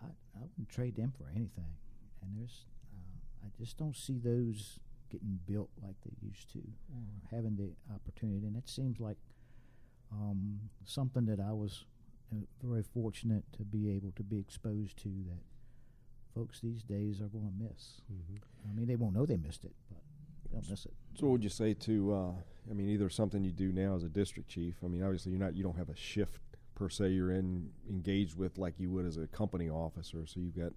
[0.00, 1.74] I, I, wouldn't trade them for anything.
[2.22, 4.78] And there's, uh, I just don't see those
[5.12, 8.46] getting built like they used to, or having the opportunity.
[8.46, 9.18] And it seems like
[10.10, 11.84] um, something that I was
[12.32, 15.42] uh, very fortunate to be able to be exposed to that
[16.34, 18.00] folks these days are going to miss.
[18.12, 18.70] Mm-hmm.
[18.70, 20.00] I mean, they won't know they missed it, but
[20.50, 20.94] they'll miss it.
[21.14, 22.14] So, what would you say to?
[22.14, 24.76] Uh, I mean, either something you do now as a district chief.
[24.84, 25.54] I mean, obviously, you're not.
[25.54, 26.40] You don't have a shift
[26.74, 27.10] per se.
[27.10, 30.26] You're in engaged with like you would as a company officer.
[30.26, 30.72] So you've got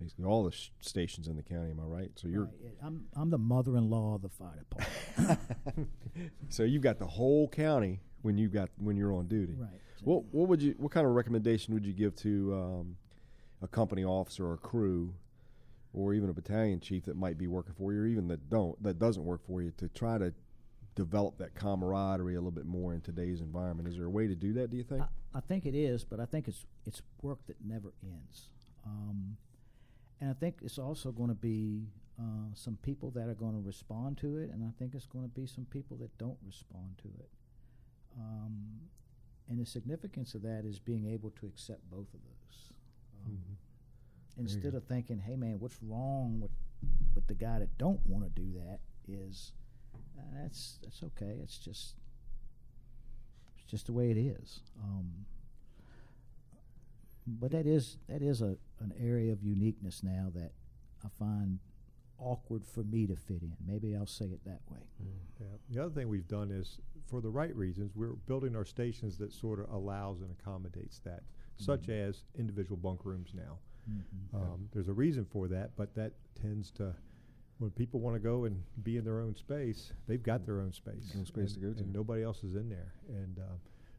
[0.00, 1.70] basically all the sh- stations in the county.
[1.70, 2.10] Am I right?
[2.14, 2.44] So you're.
[2.44, 5.88] Right, yeah, I'm I'm the mother-in-law of the fire department.
[6.48, 9.54] so you've got the whole county when you got when you're on duty.
[9.58, 9.70] right.
[10.02, 12.96] What what would you what kind of recommendation would you give to um,
[13.62, 15.14] a company officer or crew,
[15.92, 18.80] or even a battalion chief that might be working for you, or even that don't
[18.82, 20.32] that doesn't work for you, to try to
[20.94, 23.88] develop that camaraderie a little bit more in today's environment?
[23.88, 24.70] Is there a way to do that?
[24.70, 25.02] Do you think?
[25.02, 28.48] I, I think it is, but I think it's it's work that never ends.
[28.84, 29.36] Um,
[30.20, 33.60] and I think it's also going to be uh, some people that are going to
[33.66, 36.96] respond to it, and I think it's going to be some people that don't respond
[37.02, 37.30] to it.
[38.18, 38.80] Um,
[39.48, 42.72] and the significance of that is being able to accept both of those.
[43.24, 43.56] Um, Mhm.
[44.38, 46.50] Instead of thinking, "Hey, man, what's wrong with
[47.14, 49.52] with the guy that don't want to do that?" Is
[50.18, 51.38] uh, that's that's okay.
[51.42, 51.94] It's just
[53.56, 54.60] it's just the way it is.
[54.82, 55.26] Um,
[57.26, 60.52] but that is that is a an area of uniqueness now that
[61.04, 61.58] I find
[62.18, 63.52] awkward for me to fit in.
[63.66, 64.80] Maybe I'll say it that way.
[65.38, 65.46] Yeah.
[65.70, 69.32] The other thing we've done is, for the right reasons, we're building our stations that
[69.32, 71.24] sort of allows and accommodates that,
[71.56, 72.08] such Mhm.
[72.08, 73.58] as individual bunk rooms now.
[73.88, 74.34] Mhm.
[74.34, 76.94] Um, there's a reason for that, but that tends to,
[77.58, 80.72] when people want to go and be in their own space, they've got their own
[80.72, 81.14] space.
[81.16, 81.80] Own space to go to.
[81.82, 83.56] and nobody else is in there, and uh,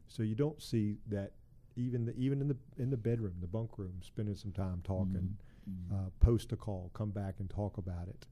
[0.08, 1.32] so you don't see that
[1.78, 5.36] even the, even in the in the bedroom, the bunk room, spending some time talking,
[5.68, 5.92] Mhm.
[5.92, 8.26] uh, post a call, come back and talk about it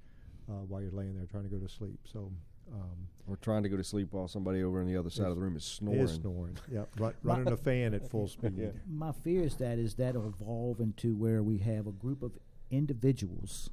[0.48, 2.00] uh, while you're laying there trying to go to sleep.
[2.06, 2.32] So.
[2.72, 5.36] Um, Or trying to go to sleep while somebody over on the other side of
[5.36, 6.00] the room is snoring.
[6.00, 6.56] Is snoring.
[6.68, 6.98] Yep.
[6.98, 8.54] Run, running a fan at full speed.
[8.58, 8.70] Yeah.
[8.88, 12.32] My fear is that is that'll evolve into where we have a group of
[12.72, 13.70] individuals,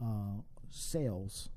[0.00, 0.36] uh,
[0.70, 1.48] cells,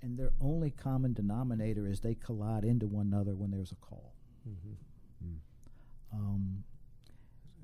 [0.00, 4.14] and their only common denominator is they collide into one another when there's a call.
[4.48, 4.76] Mhm.
[6.16, 6.64] Um,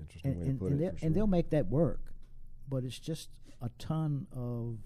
[0.00, 0.84] Interesting and, way to and, put and, it.
[0.84, 2.12] they'll, for and they'll make that work,
[2.68, 3.30] but it's just
[3.62, 4.78] a ton of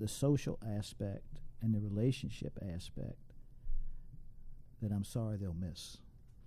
[0.00, 3.18] the social aspect and the relationship aspect
[4.82, 5.98] that I'm sorry they'll miss,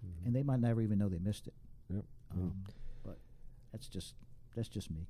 [0.05, 0.25] Mhm.
[0.27, 1.53] and they might never even know they missed it.
[1.89, 2.05] Yep.
[2.31, 2.63] Um,
[3.03, 3.17] but
[3.71, 4.15] that's just
[4.55, 5.07] that's just me.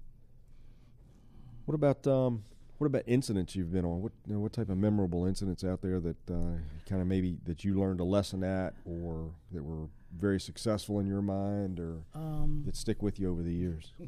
[1.65, 2.43] What about um,
[2.77, 4.01] what about incidents you've been on?
[4.01, 7.37] What you know, what type of memorable incidents out there that uh, kind of maybe
[7.45, 9.87] that you learned a lesson at, or that were
[10.17, 13.91] very successful in your mind, or Um, that stick with you over the years?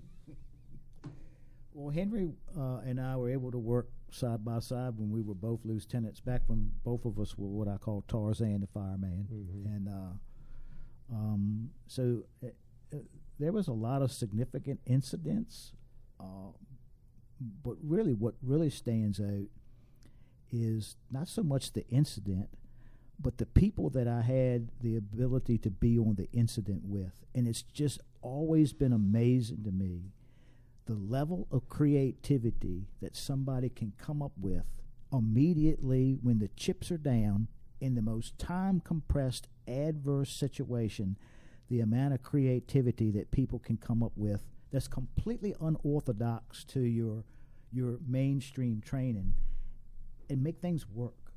[1.74, 5.36] Well, Henry uh, and I were able to work side by side when we were
[5.36, 6.20] both lieutenants.
[6.20, 9.66] Back when both of us were what I call Tarzan the fireman, Mhm.
[9.76, 12.48] and uh, um, so uh,
[12.92, 12.98] uh,
[13.38, 15.74] there was a lot of significant incidents.
[17.40, 19.48] But really, what really stands out
[20.52, 22.50] is not so much the incident,
[23.20, 27.48] but the people that I had the ability to be on the incident with, and
[27.48, 30.12] it's just always been amazing to me
[30.90, 34.64] the level of creativity that somebody can come up with
[35.14, 37.48] immediately when the chips are down
[37.80, 41.16] in the most time compressed adverse situation
[41.70, 47.24] the amount of creativity that people can come up with that's completely unorthodox to your
[47.72, 49.34] your mainstream training
[50.30, 51.30] and make things work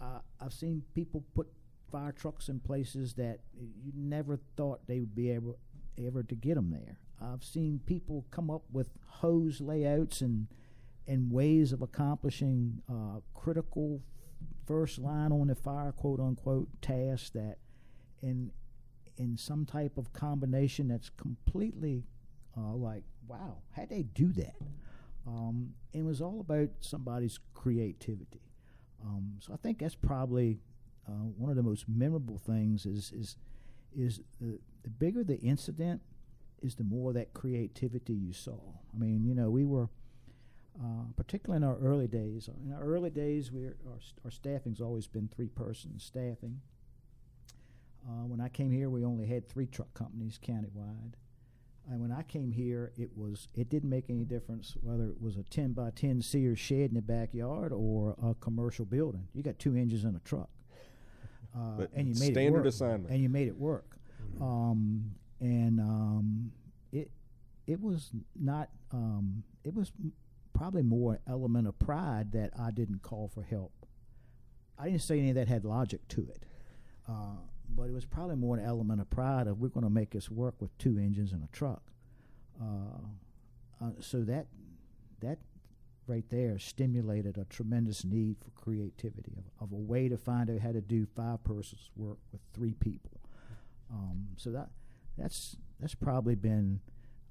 [0.00, 1.48] uh, I've seen people put
[1.90, 5.58] fire trucks in places that you never thought they would be able
[5.98, 6.98] ever to get them there.
[7.20, 10.46] I've seen people come up with hose layouts and
[11.06, 14.02] and ways of accomplishing uh, critical
[14.66, 17.56] first line on the fire quote unquote task that
[18.22, 18.52] in
[19.16, 22.04] in some type of combination that's completely
[22.58, 24.56] uh, like wow how'd they do that
[25.26, 28.40] um, it was all about somebody's creativity
[29.04, 30.58] um, so I think that's probably
[31.08, 33.36] uh, one of the most memorable things is is
[33.96, 36.02] is the, the bigger the incident
[36.62, 38.58] is the more that creativity you saw.
[38.94, 39.88] I mean, you know, we were
[40.80, 42.48] uh, particularly in our early days.
[42.64, 46.60] In our early days, we our our staffing's always been three person staffing.
[48.06, 51.14] Uh, when I came here, we only had three truck companies countywide.
[51.90, 55.36] And when I came here, it was it didn't make any difference whether it was
[55.36, 59.26] a ten by ten Sears shed in the backyard or a commercial building.
[59.32, 60.50] You got two engines in a truck,
[61.56, 62.66] uh, and you made it standard work.
[62.66, 63.10] assignment.
[63.10, 63.96] and you made it work.
[64.40, 66.52] Um, and um,
[66.92, 67.10] it
[67.66, 69.90] it was not um, it was
[70.52, 73.72] probably more an element of pride that I didn't call for help.
[74.78, 76.42] I didn't say any of that had logic to it,
[77.08, 77.36] uh,
[77.68, 80.30] but it was probably more an element of pride of we're going to make this
[80.30, 81.82] work with two engines and a truck.
[82.60, 84.46] Uh, uh, so that
[85.20, 85.38] that
[86.06, 90.60] right there stimulated a tremendous need for creativity of, of a way to find out
[90.60, 93.20] how to do five persons work with three people.
[93.92, 94.70] Um, so that
[95.16, 96.80] that's that's probably been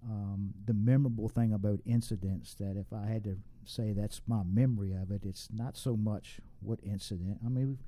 [0.03, 2.53] um, the memorable thing about incidents.
[2.55, 6.39] That if I had to say that's my memory of it, it's not so much
[6.61, 7.39] what incident.
[7.45, 7.79] I mean,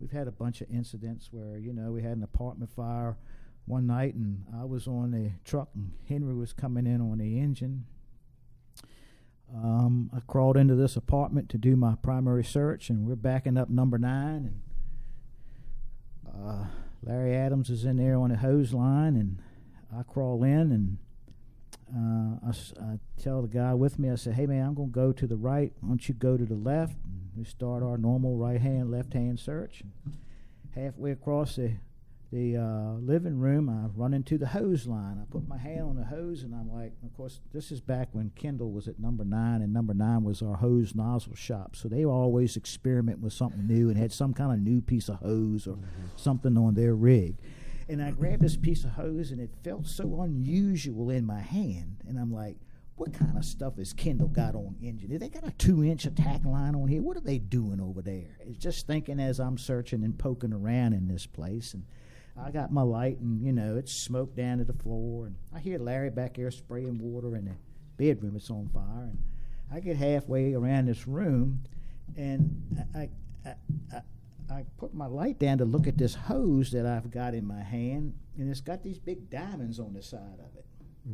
[0.00, 3.16] we've had a bunch of incidents where you know we had an apartment fire
[3.66, 7.38] one night, and I was on the truck, and Henry was coming in on the
[7.38, 7.84] engine.
[9.54, 13.68] Um, I crawled into this apartment to do my primary search, and we're backing up
[13.68, 14.60] number nine,
[16.26, 16.64] and uh,
[17.02, 19.42] Larry Adams is in there on the hose line, and
[19.96, 20.98] I crawl in, and
[21.94, 24.94] uh, I, I tell the guy with me, I say, "Hey man, I'm going to
[24.94, 25.72] go to the right.
[25.80, 26.96] Why don't you go to the left?"
[27.38, 29.82] We start our normal right hand, left hand search.
[30.74, 31.74] Halfway across the
[32.30, 35.18] the uh, living room, I run into the hose line.
[35.18, 38.08] I put my hand on the hose, and I'm like, of course, this is back
[38.12, 41.74] when Kendall was at number nine, and number nine was our hose nozzle shop.
[41.74, 45.20] So they always experiment with something new and had some kind of new piece of
[45.20, 45.78] hose or
[46.16, 47.36] something on their rig.
[47.88, 52.02] And I grabbed this piece of hose, and it felt so unusual in my hand.
[52.06, 52.56] And I'm like,
[52.98, 55.16] what kind of stuff has Kendall got on engine?
[55.18, 57.02] They got a two inch attack line on here.
[57.02, 58.36] What are they doing over there?
[58.40, 61.74] It's just thinking as I'm searching and poking around in this place.
[61.74, 61.84] And
[62.40, 65.26] I got my light, and you know, it's smoke down to the floor.
[65.26, 67.56] And I hear Larry back there spraying water in the
[67.96, 68.36] bedroom.
[68.36, 69.10] It's on fire.
[69.10, 69.18] And
[69.72, 71.60] I get halfway around this room,
[72.16, 73.08] and I,
[73.44, 73.54] I,
[73.94, 74.02] I,
[74.50, 77.62] I put my light down to look at this hose that I've got in my
[77.62, 80.64] hand, and it's got these big diamonds on the side of it,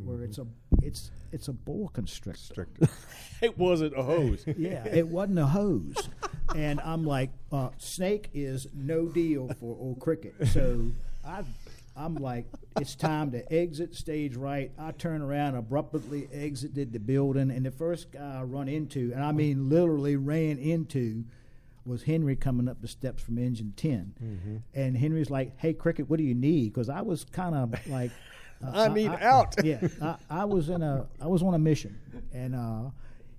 [0.05, 0.47] where it's a
[0.83, 2.68] it's it's a boa constrictor.
[3.42, 4.44] it wasn't a hose.
[4.57, 6.09] Yeah, it wasn't a hose,
[6.54, 10.35] and I'm like, uh, snake is no deal for old cricket.
[10.48, 10.92] So
[11.25, 11.42] I,
[11.96, 12.46] I'm like,
[12.81, 14.71] it's time to exit stage right.
[14.79, 19.23] I turn around, abruptly exited the building, and the first guy I run into, and
[19.23, 21.25] I mean literally ran into,
[21.87, 26.19] was Henry coming up the steps from engine 10 and Henry's like, "Hey, cricket, what
[26.19, 28.11] do you need?" Because I was kind of like.
[28.67, 29.56] Uh, I need out.
[29.65, 31.98] yeah, I, I was in a I was on a mission,
[32.33, 32.90] and uh,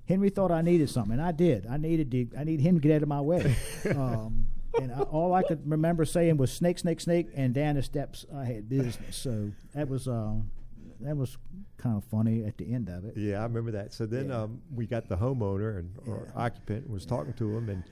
[0.08, 1.66] Henry thought I needed something, and I did.
[1.68, 3.56] I needed to, I needed him to get out of my way.
[3.96, 4.48] Um,
[4.82, 8.26] and I, all I could remember saying was snake, snake, snake, and down the steps
[8.36, 9.16] I had business.
[9.16, 10.34] So that was uh,
[11.02, 11.38] that was
[11.78, 13.16] kind of funny at the end of it.
[13.16, 13.94] Yeah, I remember that.
[13.94, 14.42] So then Yeah.
[14.44, 16.42] um, we got the homeowner and or Yeah.
[16.42, 17.84] occupant was talking to him, and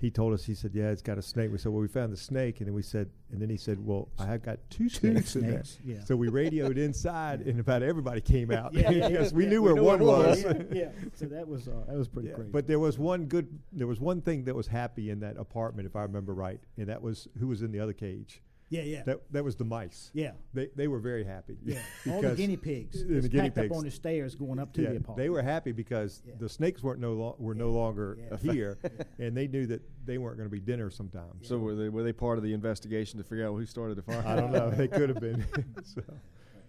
[0.00, 2.12] he told us he said, "Yeah, it's got a snake." We said, "Well, we found
[2.12, 4.88] the snake," and then we said, and then he said, "Well, I have got two
[4.88, 6.04] snakes, in there." yeah.
[6.04, 9.72] So we radioed inside, and about everybody came out Yeah, yeah, because we knew We
[9.72, 10.42] where knew one it was.
[10.72, 10.90] yeah.
[11.14, 12.52] So that was uh, that was pretty great.
[12.52, 13.48] But there was one good.
[13.72, 16.88] There was one thing that was happy in that apartment, if I remember right, and
[16.88, 18.42] that was who was in the other cage.
[18.70, 20.10] Yeah, yeah, That that was the mice.
[20.12, 21.56] yeah, They they were very happy.
[21.64, 21.78] yeah.
[22.06, 23.70] All the because- guinea pigs and the guinea packed pigs.
[23.72, 25.16] up on the stairs going up to Yeah, the apartment.
[25.18, 26.34] they were happy because Yeah.
[26.38, 28.36] the snakes weren't no lo- were no longer yeah.
[28.52, 28.78] here,
[29.18, 31.32] and they knew that they weren't going to be dinner sometime.
[31.42, 34.02] So were they were they part of the investigation to figure out who started the
[34.02, 34.22] fire?
[34.26, 34.70] I don't know.
[34.70, 35.44] They could have been.
[35.84, 36.02] so,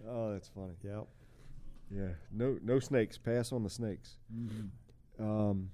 [0.08, 0.74] Oh, that's funny.
[0.82, 1.02] yeah.
[1.92, 3.18] Yeah, no no snakes.
[3.18, 4.16] Pass on the snakes.
[4.32, 4.68] Mhm.
[5.18, 5.70] Um,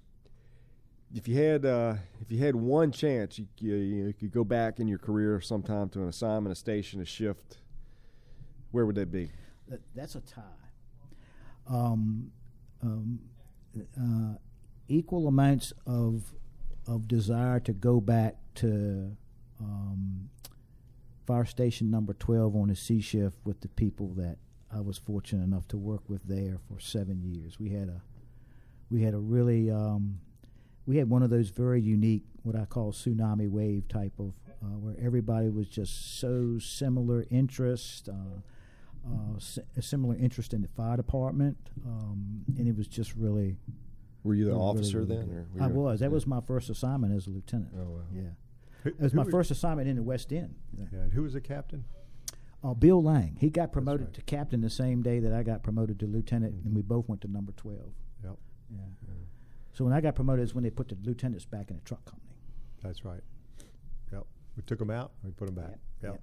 [1.14, 4.80] if you had uh, if you had one chance, you, you you could go back
[4.80, 7.58] in your career sometime to an assignment, a station, a shift.
[8.72, 9.30] Where would that be?
[9.94, 10.42] That's a tie.
[11.68, 12.30] Um,
[12.82, 13.20] um,
[13.98, 14.38] uh,
[14.88, 16.34] equal amounts of
[16.86, 19.16] of desire to go back to
[19.60, 20.30] um,
[21.26, 24.38] fire station number twelve on the C shift with the people that
[24.72, 27.58] I was fortunate enough to work with there for seven years.
[27.58, 28.02] We had a
[28.90, 30.20] we had a really um,
[30.86, 34.66] we had one of those very unique what I call tsunami wave type of uh,
[34.78, 38.08] where everybody was just so similar interest.
[38.08, 38.40] Uh,
[39.08, 41.56] uh, si- similar interest in the fire department,
[41.86, 43.56] um, and it was just really.
[44.24, 46.00] Were you the really, officer really then, or were I you- was.
[46.00, 46.12] That yeah.
[46.12, 47.70] was my first assignment as a lieutenant.
[47.78, 48.00] Oh wow.
[48.12, 48.22] Yeah,
[48.82, 50.56] Who- it was who my first assignment in the West End.
[50.76, 51.84] Yeah, who was the captain?
[52.64, 53.36] Uh, Bill Lang.
[53.38, 54.14] He got promoted right.
[54.14, 56.66] to captain the same day that I got promoted to lieutenant, Mhm.
[56.66, 57.92] and we both went to number twelve.
[58.24, 58.36] Yep,
[58.72, 58.78] Yeah.
[59.76, 62.02] So when I got promoted is when they put the lieutenants back in the truck
[62.06, 62.32] company.
[62.82, 63.20] that's right.
[64.10, 64.24] Yep,
[64.56, 65.12] we took them out.
[65.22, 65.78] We put them back.
[66.02, 66.20] Yep,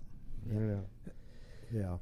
[0.51, 0.59] Yep.
[1.71, 1.79] Yeah.
[1.81, 1.97] Yeah.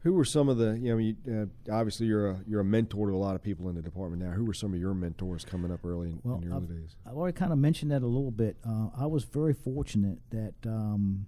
[0.00, 3.06] Who were some of the you know you, uh, obviously you're a you're a mentor
[3.10, 4.32] to a lot of people in the department now.
[4.32, 6.74] Who were some of your mentors coming up early in, Well, in your early I've-
[6.74, 6.96] days?
[7.06, 8.56] I've already kind of mentioned that a little bit.
[8.66, 11.26] Uh, I was very fortunate that um,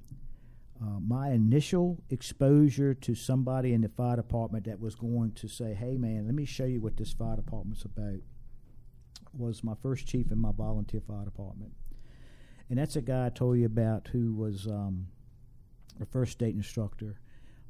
[0.82, 5.74] uh, my initial exposure to somebody in the fire department that was going to say,
[5.74, 8.18] "Hey, man, let me show you what this fire department's about,"
[9.36, 11.72] was my first chief in my volunteer fire department,
[12.68, 15.08] and that's a guy I told you about who was um,
[16.00, 17.20] a first state instructor.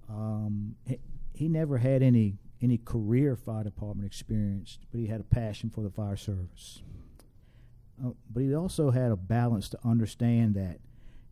[0.09, 0.99] Um, he,
[1.35, 5.83] he never had any any career fire department experience, but he had a passion for
[5.83, 6.83] the fire service.
[8.03, 10.79] Uh, but he also had a balance to understand that,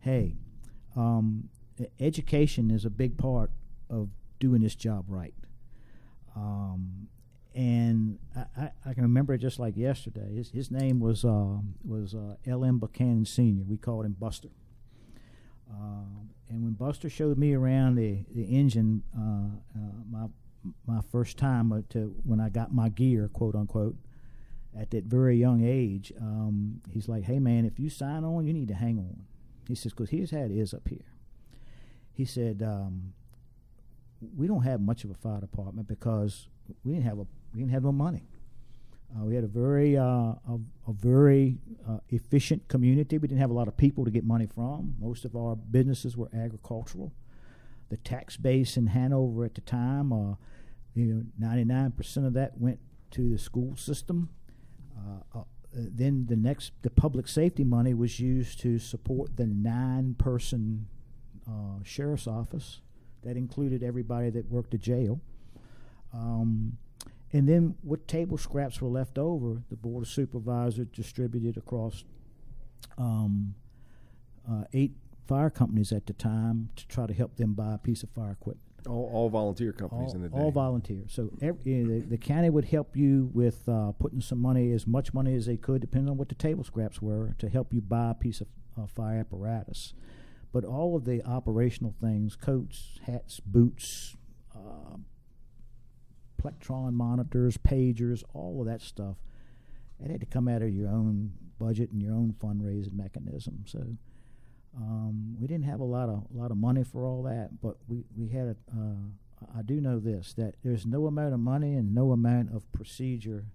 [0.00, 0.36] hey,
[0.94, 1.48] um,
[1.98, 3.50] education is a big part
[3.88, 5.34] of doing this job right.
[6.36, 7.08] Um,
[7.54, 8.18] and
[8.56, 10.36] I, I, can remember it just like yesterday.
[10.36, 12.78] His, his name was um, was uh, L.M.
[12.78, 13.64] Buchanan Sr.
[13.68, 14.48] We called him Buster.
[15.70, 20.26] Um, and when Buster showed me around the the engine, uh, uh, my
[20.86, 23.96] my first time uh, to when I got my gear, quote unquote,
[24.78, 28.54] at that very young age, um, he's like, "Hey man, if you sign on, you
[28.54, 29.24] need to hang on."
[29.68, 31.04] He says, "Because here's how is up here."
[32.14, 33.12] He said, um,
[34.36, 36.48] "We don't have much of a fire department because
[36.84, 38.24] we didn't have a we didn't have no money.
[39.14, 43.18] Uh, we had a very uh, a, a very uh, efficient community.
[43.18, 44.94] We didn't have a lot of people to get money from.
[44.98, 47.12] Most of our businesses were agricultural.
[47.90, 50.36] The tax base in Hanover at the time, uh,
[50.94, 52.78] you know, ninety nine percent of that went
[53.10, 54.30] to the school system.
[54.96, 55.42] Uh, uh,
[55.74, 60.86] then the next, the public safety money was used to support the nine person
[61.84, 62.80] sheriff's office.
[63.24, 65.20] That included everybody that worked the jail.
[66.12, 66.78] Um,
[67.32, 72.04] and then what table scraps were left over, the board of supervisors distributed across
[72.98, 73.54] um,
[74.50, 74.92] uh, eight
[75.26, 78.32] fire companies at the time to try to help them buy a piece of fire
[78.32, 78.60] equipment.
[78.86, 80.36] All, all volunteer companies All, in the day.
[80.36, 81.04] all volunteer.
[81.06, 84.86] So every, know, the, the county would help you with uh, putting some money, as
[84.86, 87.80] much money as they could, depending on what the table scraps were, to help you
[87.80, 89.94] buy a piece of uh, fire apparatus.
[90.52, 94.16] But all of the operational things coats, hats, boots,
[94.54, 94.96] uh,
[96.42, 99.16] plectron monitors, pagers, all of that stuff
[100.04, 103.64] it had to come out of your own budget and your own fundraising mechanism.
[103.66, 103.84] So
[104.76, 107.76] um, we didn't have a lot of a lot of money for all that, but
[107.88, 108.56] we we had a.
[108.72, 112.70] Uh, I do know this that there's no amount of money and no amount of
[112.72, 113.46] procedure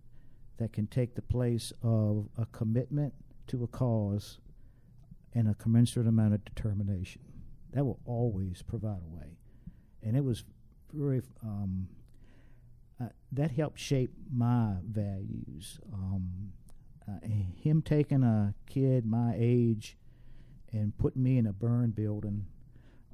[0.58, 3.14] that can take the place of a commitment
[3.48, 4.40] to a cause
[5.34, 7.22] and a commensurate amount of determination.
[7.72, 9.38] That will always provide a way,
[10.04, 10.44] and it was
[10.94, 11.22] very.
[11.44, 11.90] Um,
[13.02, 15.80] uh, that helped shape my values.
[15.94, 16.52] Um,
[17.08, 17.26] uh,
[17.62, 19.98] him taking a kid my age
[20.74, 22.46] and putting me in a burn building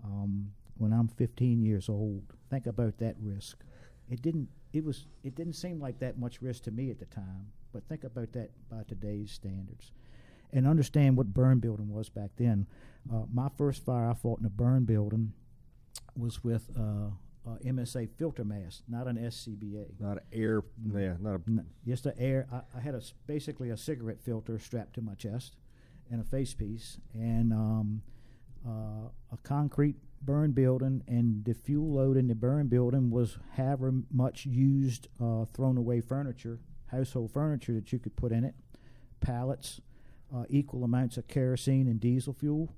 [0.03, 2.23] um, when I'm 15 years old.
[2.49, 3.63] Think about that risk.
[4.09, 4.49] it didn't.
[4.73, 5.05] It was.
[5.23, 7.47] It didn't seem like that much risk to me at the time.
[7.71, 9.91] But think about that by today's standards,
[10.51, 12.67] and understand what burn building was back then.
[13.11, 15.33] Uh, my first fire I fought in a burn building
[16.15, 17.09] was with uh,
[17.47, 19.99] uh, MSA filter mask, not an SCBA.
[19.99, 20.63] Not an air.
[20.93, 21.41] Yeah, not a.
[21.47, 22.47] N- just a air.
[22.51, 25.57] I, I had a basically a cigarette filter strapped to my chest,
[26.09, 28.01] and a face piece, and um,
[28.65, 33.93] uh, a concrete burn building, and the fuel load in the burn building was however
[34.11, 38.55] much used uh, thrown away furniture, household furniture that you could put in it,
[39.19, 39.81] pallets,
[40.33, 42.73] uh, equal amounts of kerosene and diesel fuel,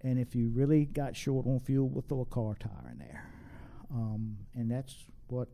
[0.00, 3.17] and if you really got short on fuel, we'll throw a car tire in there,
[3.90, 4.94] um, and that's
[5.28, 5.48] what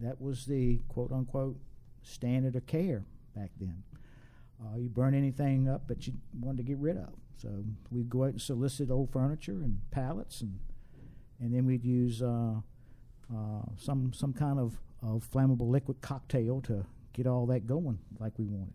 [0.00, 1.56] that was the quote unquote
[2.02, 3.82] standard of care back then.
[4.60, 7.10] Uh, you burn anything up that you wanted to get rid of.
[7.36, 10.58] So we'd go out and solicit old furniture and pallets, and
[11.40, 12.54] and then we'd use uh,
[13.32, 18.38] uh, some some kind of, of flammable liquid cocktail to get all that going like
[18.38, 18.74] we wanted.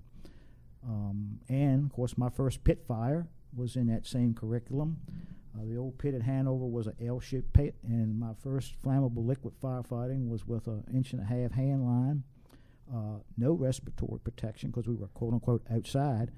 [0.85, 4.97] Um, and of course, my first pit fire was in that same curriculum.
[5.57, 9.53] Uh, the old pit at Hanover was an L-shaped pit, and my first flammable liquid
[9.61, 12.23] firefighting was with an inch and a half hand line,
[12.93, 16.31] uh, no respiratory protection because we were quote unquote outside,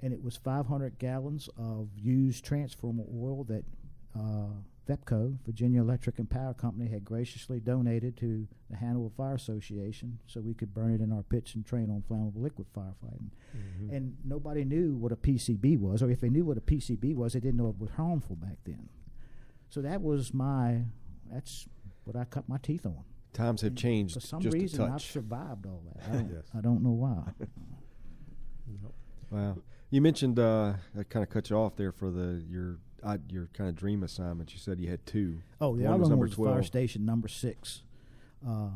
[0.00, 3.64] and it was 500 gallons of used transformer oil that
[4.18, 10.18] uh, VEPCO, Virginia Electric and Power Company, had graciously donated to the Hanover Fire Association
[10.26, 13.30] so we could burn it in our pits and train on flammable liquid firefighting.
[13.56, 13.90] Mhm.
[13.96, 17.32] And nobody knew what a PCB was, or if they knew what a PCB was,
[17.32, 18.88] they didn't know it was harmful back then.
[19.68, 20.84] So that was my,
[21.32, 21.68] that's
[22.04, 23.02] what I cut my teeth on.
[23.32, 26.08] Times have And changed For some just reason, a I've survived all that.
[26.08, 26.44] I don't, Yes.
[26.54, 27.32] I don't know why.
[28.68, 28.92] Yep.
[29.30, 29.56] Wow.
[29.90, 33.48] You mentioned uh, I kind of cut you off there for the your uh, your
[33.54, 34.52] kind of dream assignments.
[34.52, 35.38] You said you had two.
[35.60, 37.82] Oh, the One other was one number was fire station number six,
[38.46, 38.70] uh,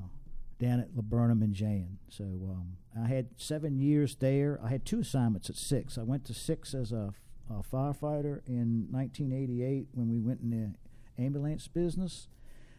[0.59, 1.99] down at Laburnum and Jan.
[2.09, 4.61] So um, I had seven years there.
[4.63, 5.99] I had two assignments at six.
[5.99, 7.13] I went to six as a,
[7.51, 12.29] a firefighter in 1988 when we went in the ambulance business.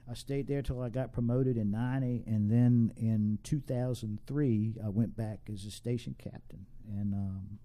[0.10, 5.16] I stayed there till I got promoted in '90, and then in 2003 I went
[5.16, 7.60] back as a station captain, and um,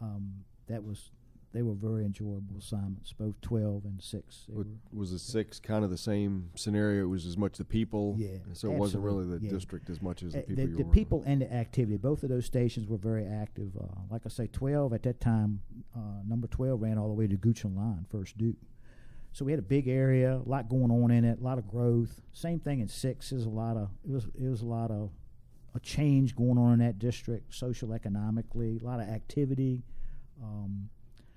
[0.00, 0.32] um,
[0.68, 1.10] that was
[1.52, 4.46] they were very enjoyable assignments, both 12 and six.
[4.48, 7.02] They Was the six kind of the same scenario?
[7.04, 8.14] It was as much the people.
[8.16, 9.50] Yeah, So it wasn't really the yeah.
[9.50, 10.66] district as much as the Uh, people.
[10.66, 11.96] the, the people and the activity.
[11.96, 13.76] Both of those stations were very active.
[13.76, 15.60] Uh, like I say, 12 at that time,
[15.96, 18.56] uh, number 12 ran all the way to Goochland Line, First Duke.
[19.32, 21.66] So we had a big area, a lot going on in it, a lot of
[21.68, 22.20] growth.
[22.32, 23.32] Same thing in six.
[23.32, 25.10] Is a lot of it was it was a lot of
[25.74, 29.82] a change going on in that district, social economically, a lot of activity.
[30.42, 30.88] Um,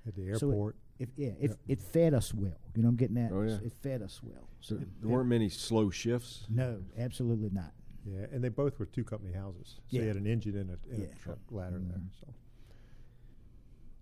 [0.06, 0.76] At the So it- airport.
[0.98, 1.06] yeah,
[1.40, 1.58] it, Yep.
[1.68, 2.58] it fed us well.
[2.74, 3.32] You know, I'm getting at.
[3.32, 3.58] Oh, yeah.
[3.62, 4.48] It fed us well.
[4.60, 6.46] So So there weren't many slow shifts.
[6.50, 7.72] no, absolutely not.
[8.06, 9.80] Yeah, and they both were two company houses.
[9.86, 10.02] So Yeah.
[10.02, 11.08] you had an engine and a, and Yeah.
[11.08, 11.96] a truck ladder there.
[11.98, 12.10] Mhm.
[12.20, 12.26] So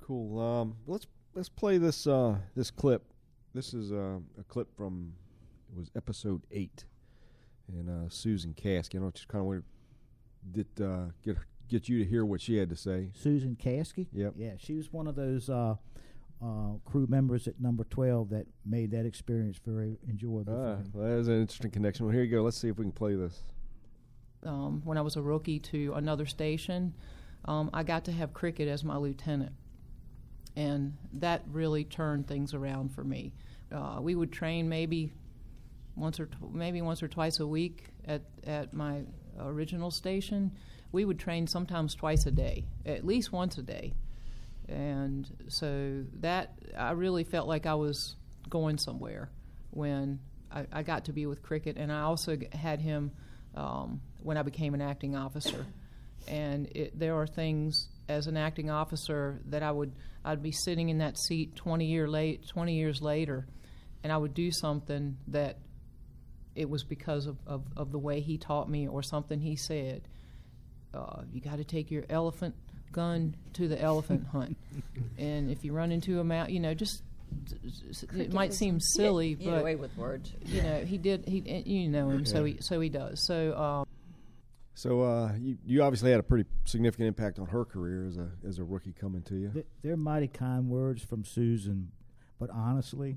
[0.00, 0.38] Cool.
[0.40, 3.04] Um, let's let's play this uh, this clip.
[3.54, 5.14] This is uh, a clip from
[5.70, 6.84] it was episode eight,
[7.68, 8.92] and uh, Susan Cask.
[8.94, 9.64] You know, just kind of wanted
[10.50, 11.36] did uh, get
[11.72, 13.10] get you to hear what she had to say.
[13.14, 14.06] Susan Caskey.
[14.12, 14.34] Yep.
[14.36, 15.74] Yeah, she was one of those uh,
[16.44, 16.46] uh,
[16.84, 21.18] crew members at number 12 that made that experience very enjoyable Ah, for well, that
[21.18, 22.04] is an interesting connection.
[22.06, 22.42] Well, here you go.
[22.42, 23.40] Let's see if we can play this.
[24.44, 26.94] um, when I was a rookie to another station,
[27.46, 29.52] um, I got to have Cricket as my lieutenant.
[30.54, 33.32] And that really turned things around for me.
[33.72, 35.12] Uh, we would train maybe
[35.96, 39.02] once or tw- maybe once or twice a week at, at my
[39.40, 40.52] original station.
[40.92, 43.94] We would train sometimes twice a day, at least once a day.
[44.68, 48.16] And so that I really felt like I was
[48.48, 49.30] going somewhere
[49.70, 50.20] when
[50.50, 53.10] I, I got to be with Cricket, and I also had him
[53.54, 55.66] um, when I became an acting officer.
[56.28, 59.92] And it, there are things as an acting officer that I would
[60.24, 63.46] I'd be sitting in that seat 20 year late 20 years later,
[64.04, 65.58] and I would do something that
[66.54, 70.02] it was because of, of, of the way he taught me or something he said.
[70.94, 72.54] Uh, you got to take your elephant
[72.92, 74.56] gun to the elephant hunt,
[75.18, 77.02] and if you run into a mount, you know, just
[78.14, 80.32] it might seem he get- silly, he get but away with words.
[80.44, 83.86] you know he did he you know him so he so he does so um,
[84.74, 88.28] So uh, you you obviously had a pretty significant impact on her career as a
[88.46, 89.48] as a rookie coming to you.
[89.48, 91.90] Th- They're mighty kind words from Susan,
[92.38, 93.16] but honestly,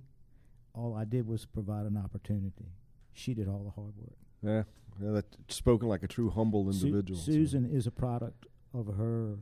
[0.73, 2.71] all I did was provide an opportunity.
[3.13, 4.17] She did all the hard work.
[4.41, 4.63] Yeah,
[5.01, 7.19] yeah that spoken like a true humble Su- individual.
[7.19, 9.39] so- Susan is a product of her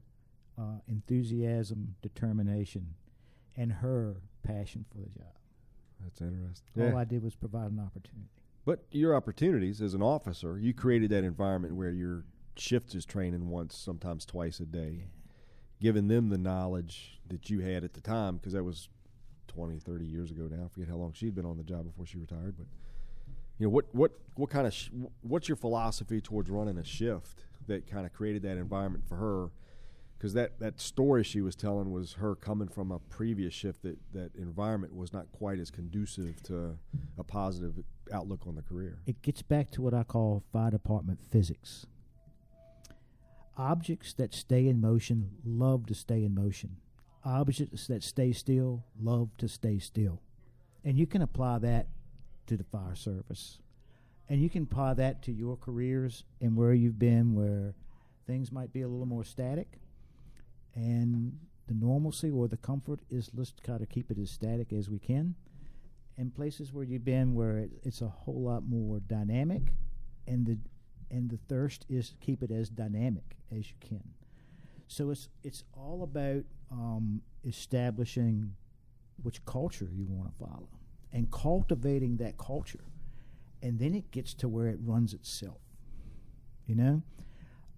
[0.58, 2.94] uh, enthusiasm, determination,
[3.58, 5.34] and her passion for the job.
[6.02, 6.68] That's interesting.
[6.80, 6.96] All Yeah.
[6.98, 8.30] I did was provide an opportunity.
[8.66, 12.24] But your opportunities as an officer, you created that environment where your
[12.56, 15.08] shift is training once, sometimes twice a day,
[15.82, 18.90] giving them the knowledge that you had at the time, because that was
[19.48, 20.66] 20, 30 years ago now.
[20.66, 22.68] I forget how long she'd been on the job before she retired, but
[23.64, 24.90] you know what what what kind of sh-
[25.22, 29.52] what's your philosophy towards running a shift that kind of created that environment for her
[30.18, 33.98] because that, that story she was telling was her coming from a previous shift that
[34.12, 36.78] that environment was not quite as conducive to
[37.18, 37.74] a positive
[38.14, 41.86] outlook on the career It gets back to what I call fire department physics.
[43.56, 46.76] Objects that stay in motion love to stay in motion.
[47.24, 50.22] Objects that stay still love to stay still.
[50.84, 51.88] And you can apply that
[52.48, 53.60] to the fire service.
[54.30, 57.76] And you can apply that to your careers and where you've been, where
[58.26, 59.80] things might be a little more static.
[60.76, 61.38] And
[61.68, 65.36] the normalcy or the comfort is let's to keep it as static as we can.
[66.18, 69.74] And places where you've been where it, it's a whole lot more dynamic,
[70.28, 70.58] and the
[71.10, 74.04] and the thirst is keep it as dynamic as you can.
[74.88, 78.54] So it's it's all about um, establishing
[79.24, 80.70] which culture you want to follow
[81.14, 82.84] and cultivating that culture,
[83.62, 85.60] and then it gets to where it runs itself.
[86.66, 87.02] You know,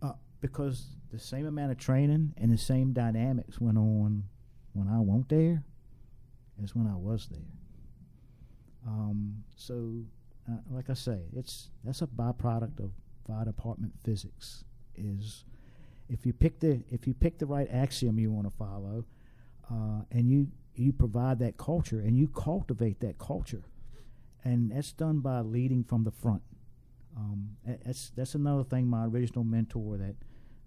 [0.01, 4.23] uh, because the same amount of training and the same dynamics went on
[4.73, 5.63] when I went there
[6.63, 7.39] as when I was there.
[8.87, 10.03] Um, so,
[10.49, 12.91] uh, like I say, it's that's a byproduct of
[13.27, 14.63] fire department physics.
[14.95, 15.43] Is
[16.07, 19.05] if you pick the if you pick the right axiom you want to follow,
[19.71, 20.47] uh, and you
[20.79, 23.63] you provide that culture and you cultivate that culture,
[24.43, 26.41] and that's done by leading from the front.
[27.17, 28.87] Um, that's that's another thing.
[28.87, 30.15] My original mentor that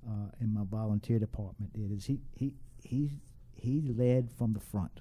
[0.09, 3.11] uh, in my volunteer department did is he he he
[3.55, 5.01] he led from the front,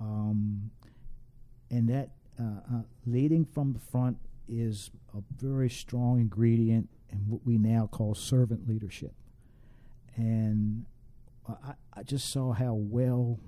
[0.00, 0.70] um,
[1.70, 2.10] and that
[2.40, 7.86] uh, uh, leading from the front is a very strong ingredient in what we now
[7.86, 9.12] call servant leadership,
[10.16, 10.86] and
[11.48, 13.40] I, I just saw how well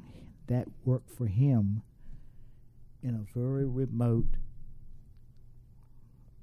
[0.48, 1.82] that worked for him
[3.02, 4.36] in a very remote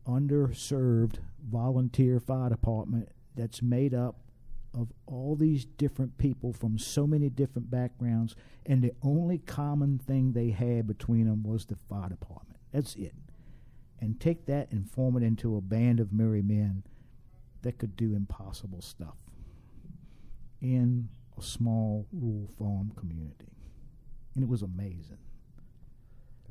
[0.07, 4.15] underserved volunteer fire department that's made up
[4.73, 8.35] of all these different people from so many different backgrounds,
[8.65, 12.59] and the only common thing they had between them was the fire department.
[12.71, 13.15] That's it.
[13.99, 16.83] And take that and form it into a band of merry men
[17.61, 19.17] that could do impossible stuff
[20.61, 23.54] in a small rural farm community.
[24.35, 25.17] And it was amazing.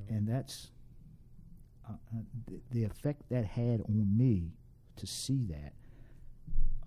[0.08, 0.70] And that's
[1.88, 4.52] uh, uh, the, the effect that had on me
[4.96, 5.72] to see that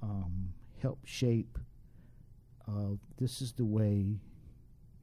[0.01, 0.49] um,
[0.81, 1.57] helped shape
[2.67, 4.19] uh, this is the way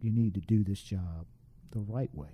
[0.01, 1.27] you need to do this job
[1.71, 2.29] the right way.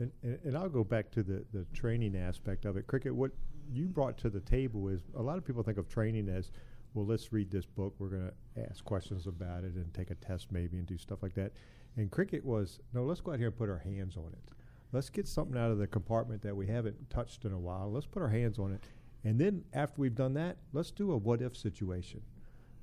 [0.00, 2.86] And, and, and I'll go back to the, the training aspect of it.
[2.86, 3.30] Cricket, what
[3.70, 6.50] you brought to the table is a lot of people think of training as,
[6.94, 7.94] well, let's read this book.
[7.98, 11.22] We're going to ask questions about it and take a test maybe and do stuff
[11.22, 11.52] like that.
[11.96, 14.54] And cricket was, no, let's go out here and put our hands on it.
[14.92, 17.92] Let's get something out of the compartment that we haven't touched in a while.
[17.92, 18.82] Let's put our hands on it.
[19.24, 22.22] And then after we've done that, let's do a what if situation.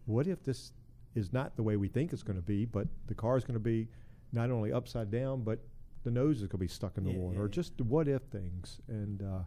[0.06, 0.74] What if this
[1.16, 3.56] is not the way we think it's going to be, but the car is going
[3.56, 3.88] to be
[4.32, 5.60] not only upside down, but
[6.04, 7.84] the nose is going to be stuck in the Yeah, water, yeah, or just the
[7.84, 8.80] what if things.
[8.88, 9.40] And uh,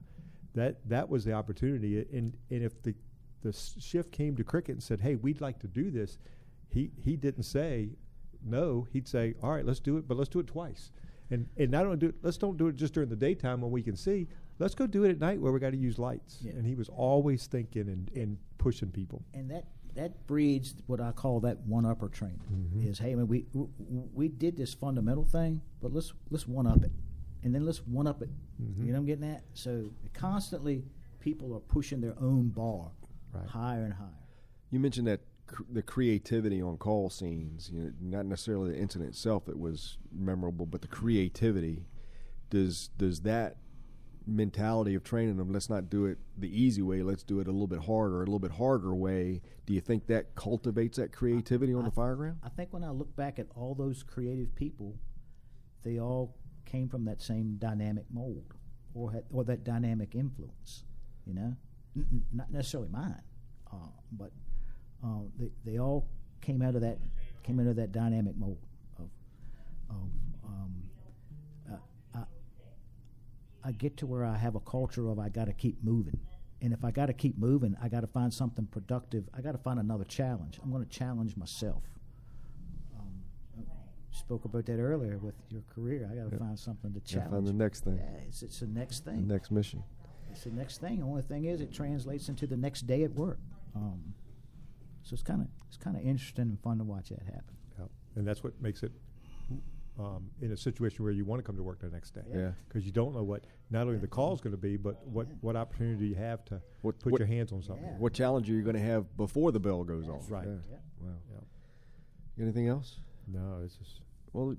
[0.55, 2.05] that that was the opportunity.
[2.13, 2.95] And and if the
[3.43, 6.19] the shift came to cricket and said, "Hey, we'd like to do this,"
[6.69, 7.91] he he didn't say
[8.45, 8.87] no.
[8.93, 10.91] He'd say, "All right, let's do it, but let's do it twice."
[11.31, 13.71] And and not only do it, let's don't do it just during the daytime when
[13.71, 14.29] we can see.
[14.59, 16.39] Let's go do it at night where we got to use lights.
[16.43, 16.53] Yeah.
[16.53, 19.23] And he was always thinking and, and pushing people.
[19.35, 22.41] and that that breeds what I call that one upper training.
[22.53, 22.87] Mhm.
[22.89, 26.67] Is hey, man, we w- w- we did this fundamental thing, but let's let's one
[26.67, 26.93] up it,
[27.43, 28.31] and then let's one up it.
[28.63, 28.79] Mhm.
[28.79, 29.45] You know what I'm getting at?
[29.55, 30.85] So constantly,
[31.21, 32.91] people are pushing their own bar
[33.33, 33.47] Right.
[33.49, 34.09] higher and higher.
[34.71, 39.11] You mentioned that cr- the creativity on call scenes, you know, not necessarily the incident
[39.11, 41.87] itself that was memorable, but the creativity.
[42.51, 43.57] Does does that
[44.27, 45.53] mentality of training them?
[45.53, 47.03] Let's not do it the easy way.
[47.03, 49.41] Let's do it a little bit harder, a little bit harder way.
[49.67, 52.39] Do you think that cultivates that creativity on I- the fire ground?
[52.43, 54.99] I think when I look back at all those creative people,
[55.83, 58.55] they all came from that same dynamic mold,
[58.95, 60.85] or had, or that dynamic influence.
[61.27, 61.57] You know,
[62.13, 63.21] N- not necessarily mine,
[63.73, 63.77] uh,
[64.13, 64.31] but
[65.05, 66.07] uh, they they all
[66.41, 66.99] came out of that
[67.43, 68.59] came out of that dynamic mold
[68.99, 69.09] of
[69.91, 70.09] of
[70.45, 70.83] um,
[71.73, 71.77] uh,
[72.15, 76.19] I, I get to where I have a culture of I got to keep moving.
[76.61, 79.29] And if I got to keep moving, I got to find something productive.
[79.33, 80.59] I got to find another challenge.
[80.63, 81.85] I'm going to challenge myself.
[82.99, 83.23] Um,
[84.11, 86.09] spoke about that earlier with your career.
[86.11, 87.31] I got to find something to challenge.
[87.31, 89.29] find the next thing, Yeah, it's, it's the next the thing.
[89.29, 89.85] next mission.
[90.39, 91.01] It's the next thing.
[91.01, 93.41] The only thing is, it translates into the next day at work.
[93.75, 94.15] Um,
[95.03, 97.57] so it's kind of it's kind of interesting and fun to watch that happen.
[97.77, 97.87] Yeah.
[98.15, 98.93] And that's what makes it
[99.99, 102.21] um, in a situation where you want to come to work the next day.
[102.33, 102.53] Yeah.
[102.69, 105.27] Because you don't know what not only the call is going to be, but what,
[105.41, 107.85] what opportunity you have to What put what, your hands on something.
[107.85, 107.99] Yeah.
[107.99, 110.31] what challenge are you going to have before the bell goes off?
[110.31, 110.47] Right.
[110.47, 110.55] Yeah.
[110.71, 110.77] Yeah.
[111.01, 111.15] Wow.
[111.33, 112.45] Yeah.
[112.45, 112.95] Anything else?
[113.27, 114.55] No, it's just Well,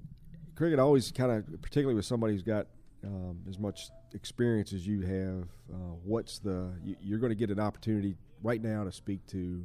[0.56, 2.68] cricket always kind of, particularly with somebody who's got
[3.04, 5.48] um, as much experience as you have.
[5.72, 6.74] Uh, what's the?
[6.84, 9.64] You, you're going to get an opportunity right now to speak to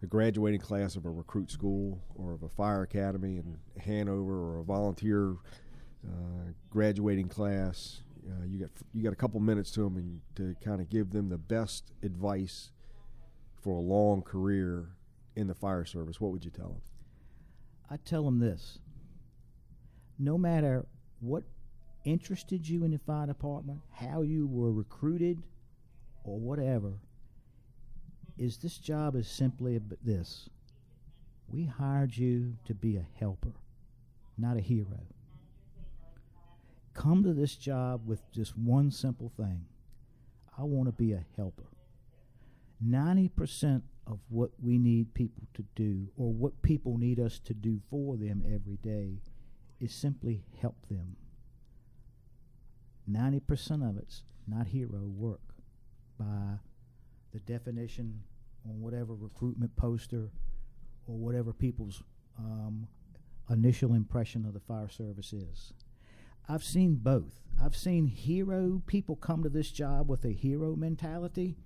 [0.00, 4.60] the graduating class of a recruit school or of a fire academy in Hanover or
[4.60, 5.36] a volunteer
[6.06, 8.02] uh, graduating class.
[8.26, 11.10] Uh, you got you got a couple minutes to them and to kind of give
[11.10, 12.70] them the best advice
[13.62, 14.90] for a long career
[15.36, 16.20] in the fire service.
[16.20, 16.82] What would you tell them?
[17.90, 18.78] I tell them this:
[20.18, 20.86] no matter
[21.20, 21.44] what
[22.04, 25.42] interested you in the fire department, how you were recruited,
[26.24, 26.92] or whatever,
[28.38, 30.48] is this job is simply this:
[31.48, 33.52] we hired you to be a helper,
[34.38, 35.06] not a hero.
[36.94, 39.64] Come to this job with just one simple thing:
[40.56, 41.64] I want to be a helper.
[42.82, 47.78] 90% of what we need people to do or what people need us to do
[47.90, 49.20] for them every day
[49.80, 51.16] is simply help them.
[53.10, 55.40] 90% of it's not hero work
[56.18, 56.58] by
[57.32, 58.22] the definition
[58.64, 60.30] on whatever recruitment poster
[61.06, 62.02] or whatever people's
[62.38, 62.86] um,
[63.48, 65.72] initial impression of the fire service is.
[66.48, 67.40] I've seen both.
[67.62, 71.56] I've seen hero people come to this job with a hero mentality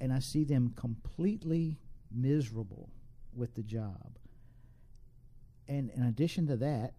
[0.00, 1.78] and I see them completely
[2.10, 2.90] miserable
[3.34, 4.18] with the job.
[5.66, 6.94] And in addition to that,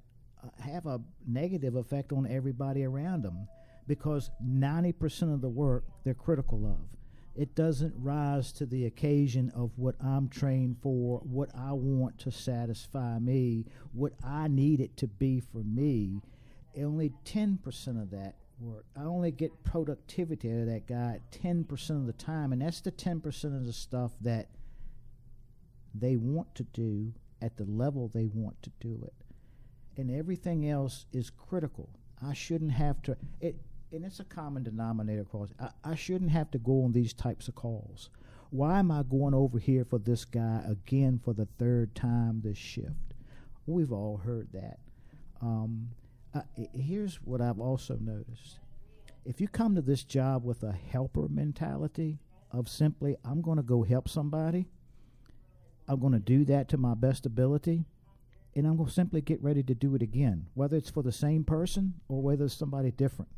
[0.60, 3.48] have a negative effect on everybody around them
[3.88, 6.98] because 90% of the work they're critical of.
[7.36, 12.32] It doesn't rise to the occasion of what I'm trained for, what I want to
[12.32, 16.22] satisfy me, what I need it to be for me.
[16.78, 18.86] Only 10% of that work.
[18.98, 22.92] I only get productivity out of that guy 10% of the time, and that's the
[22.92, 24.48] 10% of the stuff that
[25.94, 29.25] they want to do at the level they want to do it.
[29.98, 31.90] And everything else is critical.
[32.22, 33.56] I shouldn't have to, it,
[33.92, 35.50] and it's a common denominator across.
[35.60, 38.10] I, I shouldn't have to go on these types of calls.
[38.50, 42.58] Why am I going over here for this guy again for the third time this
[42.58, 43.14] shift?
[43.66, 44.80] We've all heard that.
[45.42, 45.90] Um,
[46.34, 46.44] i-
[46.74, 48.60] here's what I've also noticed.
[49.26, 52.20] If you come to this job with a helper mentality
[52.52, 54.68] of simply, I'm going to go help somebody,
[55.88, 57.86] I'm going to do that to my best ability,
[58.56, 61.12] and I'm going to simply get ready to do it again, whether it's for the
[61.12, 63.30] same person or whether it's somebody different.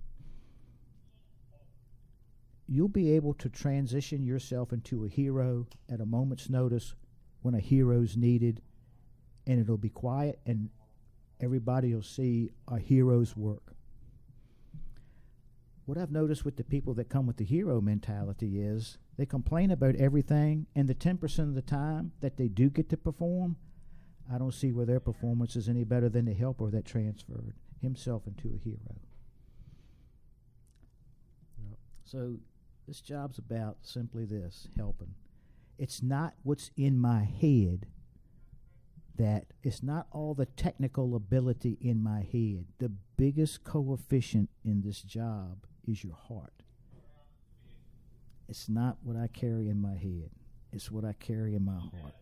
[2.67, 6.93] You'll be able to transition yourself into a hero at a moment's notice
[7.41, 8.61] when a hero's needed,
[9.47, 10.69] and it'll be quiet and
[11.39, 13.73] everybody will see a hero's work.
[15.85, 19.71] What I've noticed with the people that come with the hero mentality is they complain
[19.71, 23.55] about everything, and the 10% of the time that they do get to perform,
[24.31, 28.23] I don't see where their performance is any better than the helper that transferred himself
[28.27, 28.97] into a hero.
[32.03, 32.37] So
[32.87, 35.13] this job's about simply this helping.
[35.77, 37.87] It's not what's in my head
[39.17, 42.65] that it's not all the technical ability in my head.
[42.77, 46.53] The biggest coefficient in this job is your heart.
[48.47, 50.29] It's not what I carry in my head,
[50.71, 52.13] it's what I carry in my heart.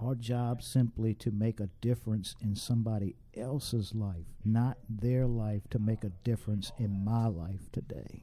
[0.00, 5.78] Our job simply to make a difference in somebody else's life, not their life to
[5.78, 8.22] make a difference in my life today.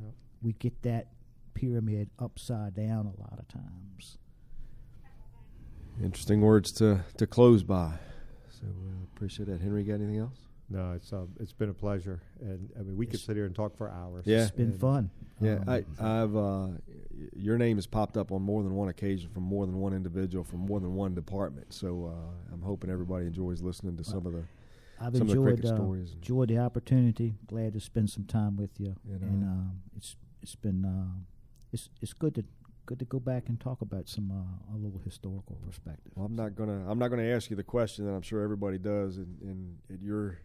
[0.00, 0.12] Yep.
[0.42, 1.08] We get that
[1.54, 4.18] pyramid upside down a lot of times.
[6.02, 7.94] Interesting words to, to close by.
[8.50, 9.60] So uh, appreciate that.
[9.60, 10.45] Henry, got anything else?
[10.68, 13.54] No, it's uh, it's been a pleasure, and I mean we could sit here and
[13.54, 14.24] talk for hours.
[14.26, 14.42] Yeah.
[14.42, 15.10] It's been And- fun.
[15.38, 15.84] Yeah, Um, I,
[16.22, 16.68] I've uh,
[17.36, 20.44] your name has popped up on more than one occasion from more than one individual
[20.44, 21.74] from more than one department.
[21.74, 24.44] So uh, I'm hoping everybody enjoys listening to some of the
[24.98, 26.12] I've some of the cricket uh, stories.
[26.12, 27.34] and- enjoyed the opportunity.
[27.46, 29.26] Glad to spend some time with you, You know.
[29.26, 31.20] and um, it's it's been uh,
[31.70, 32.44] it's it's good to
[32.86, 36.12] good to go back and talk about some uh, a little historical perspective.
[36.14, 38.78] Well, I'm not gonna I'm not gonna ask you the question that I'm sure everybody
[38.78, 40.38] does in, in at your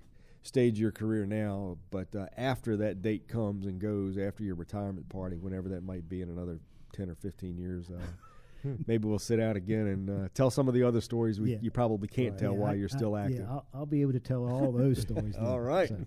[0.44, 1.78] stage of your career now.
[1.92, 6.08] But uh, after that date comes and goes, after your retirement party, whenever that might
[6.10, 6.60] be in another
[6.94, 10.74] ten or fifteen years, uh, maybe we'll sit out again and uh, tell some of
[10.74, 11.58] the other stories we, Yeah.
[11.62, 12.40] you probably can't Right.
[12.40, 13.40] tell Yeah, while I- you're I- still active.
[13.40, 15.36] Yeah, I'll, I'll be able to tell all those stories.
[15.36, 15.46] then.
[15.46, 15.90] All right.
[15.90, 15.98] So,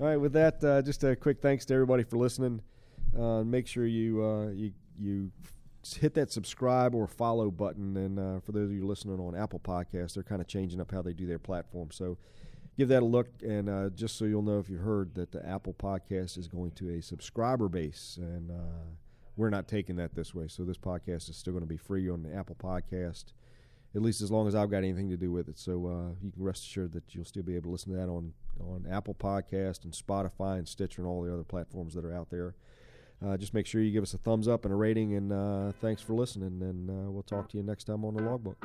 [0.00, 2.60] All right, with that, uh, just a quick thanks to everybody for listening.
[3.18, 5.30] Uh, make sure you uh, you you
[6.00, 7.96] hit that subscribe or follow button.
[7.96, 10.90] And uh, for those of you listening on Apple Podcasts, they're kind of changing up
[10.90, 11.90] how they do their platform.
[11.92, 12.18] So
[12.76, 13.28] give that a look.
[13.42, 16.72] And uh, just so you'll know, if you heard that the Apple Podcast is going
[16.72, 18.84] to a subscriber base, and uh,
[19.36, 20.48] we're not taking that this way.
[20.48, 23.26] So this podcast is still going to be free on the Apple Podcast.
[23.94, 26.30] At least as long as I've got anything to do with it, so uh, you
[26.30, 29.14] can rest assured that you'll still be able to listen to that on on Apple
[29.14, 32.54] Podcast and Spotify and Stitcher and all the other platforms that are out there
[33.24, 35.14] uh, just make sure you give us a thumbs up and a rating.
[35.14, 36.60] And uh, thanks for listening.
[36.60, 38.56] And uh, we'll talk to you next time on the logbook.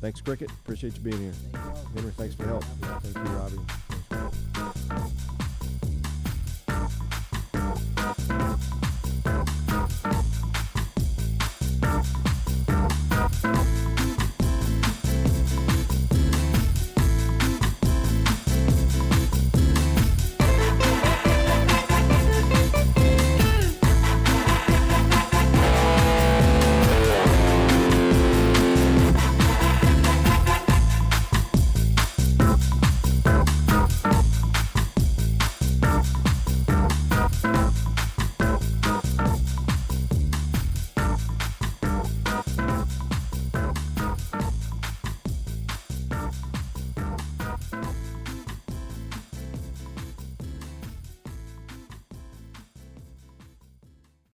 [0.00, 0.50] Thanks, Cricket.
[0.50, 1.32] Appreciate you being here.
[1.94, 2.64] Henry, thanks for the help.
[3.02, 3.60] Thank you, Robbie.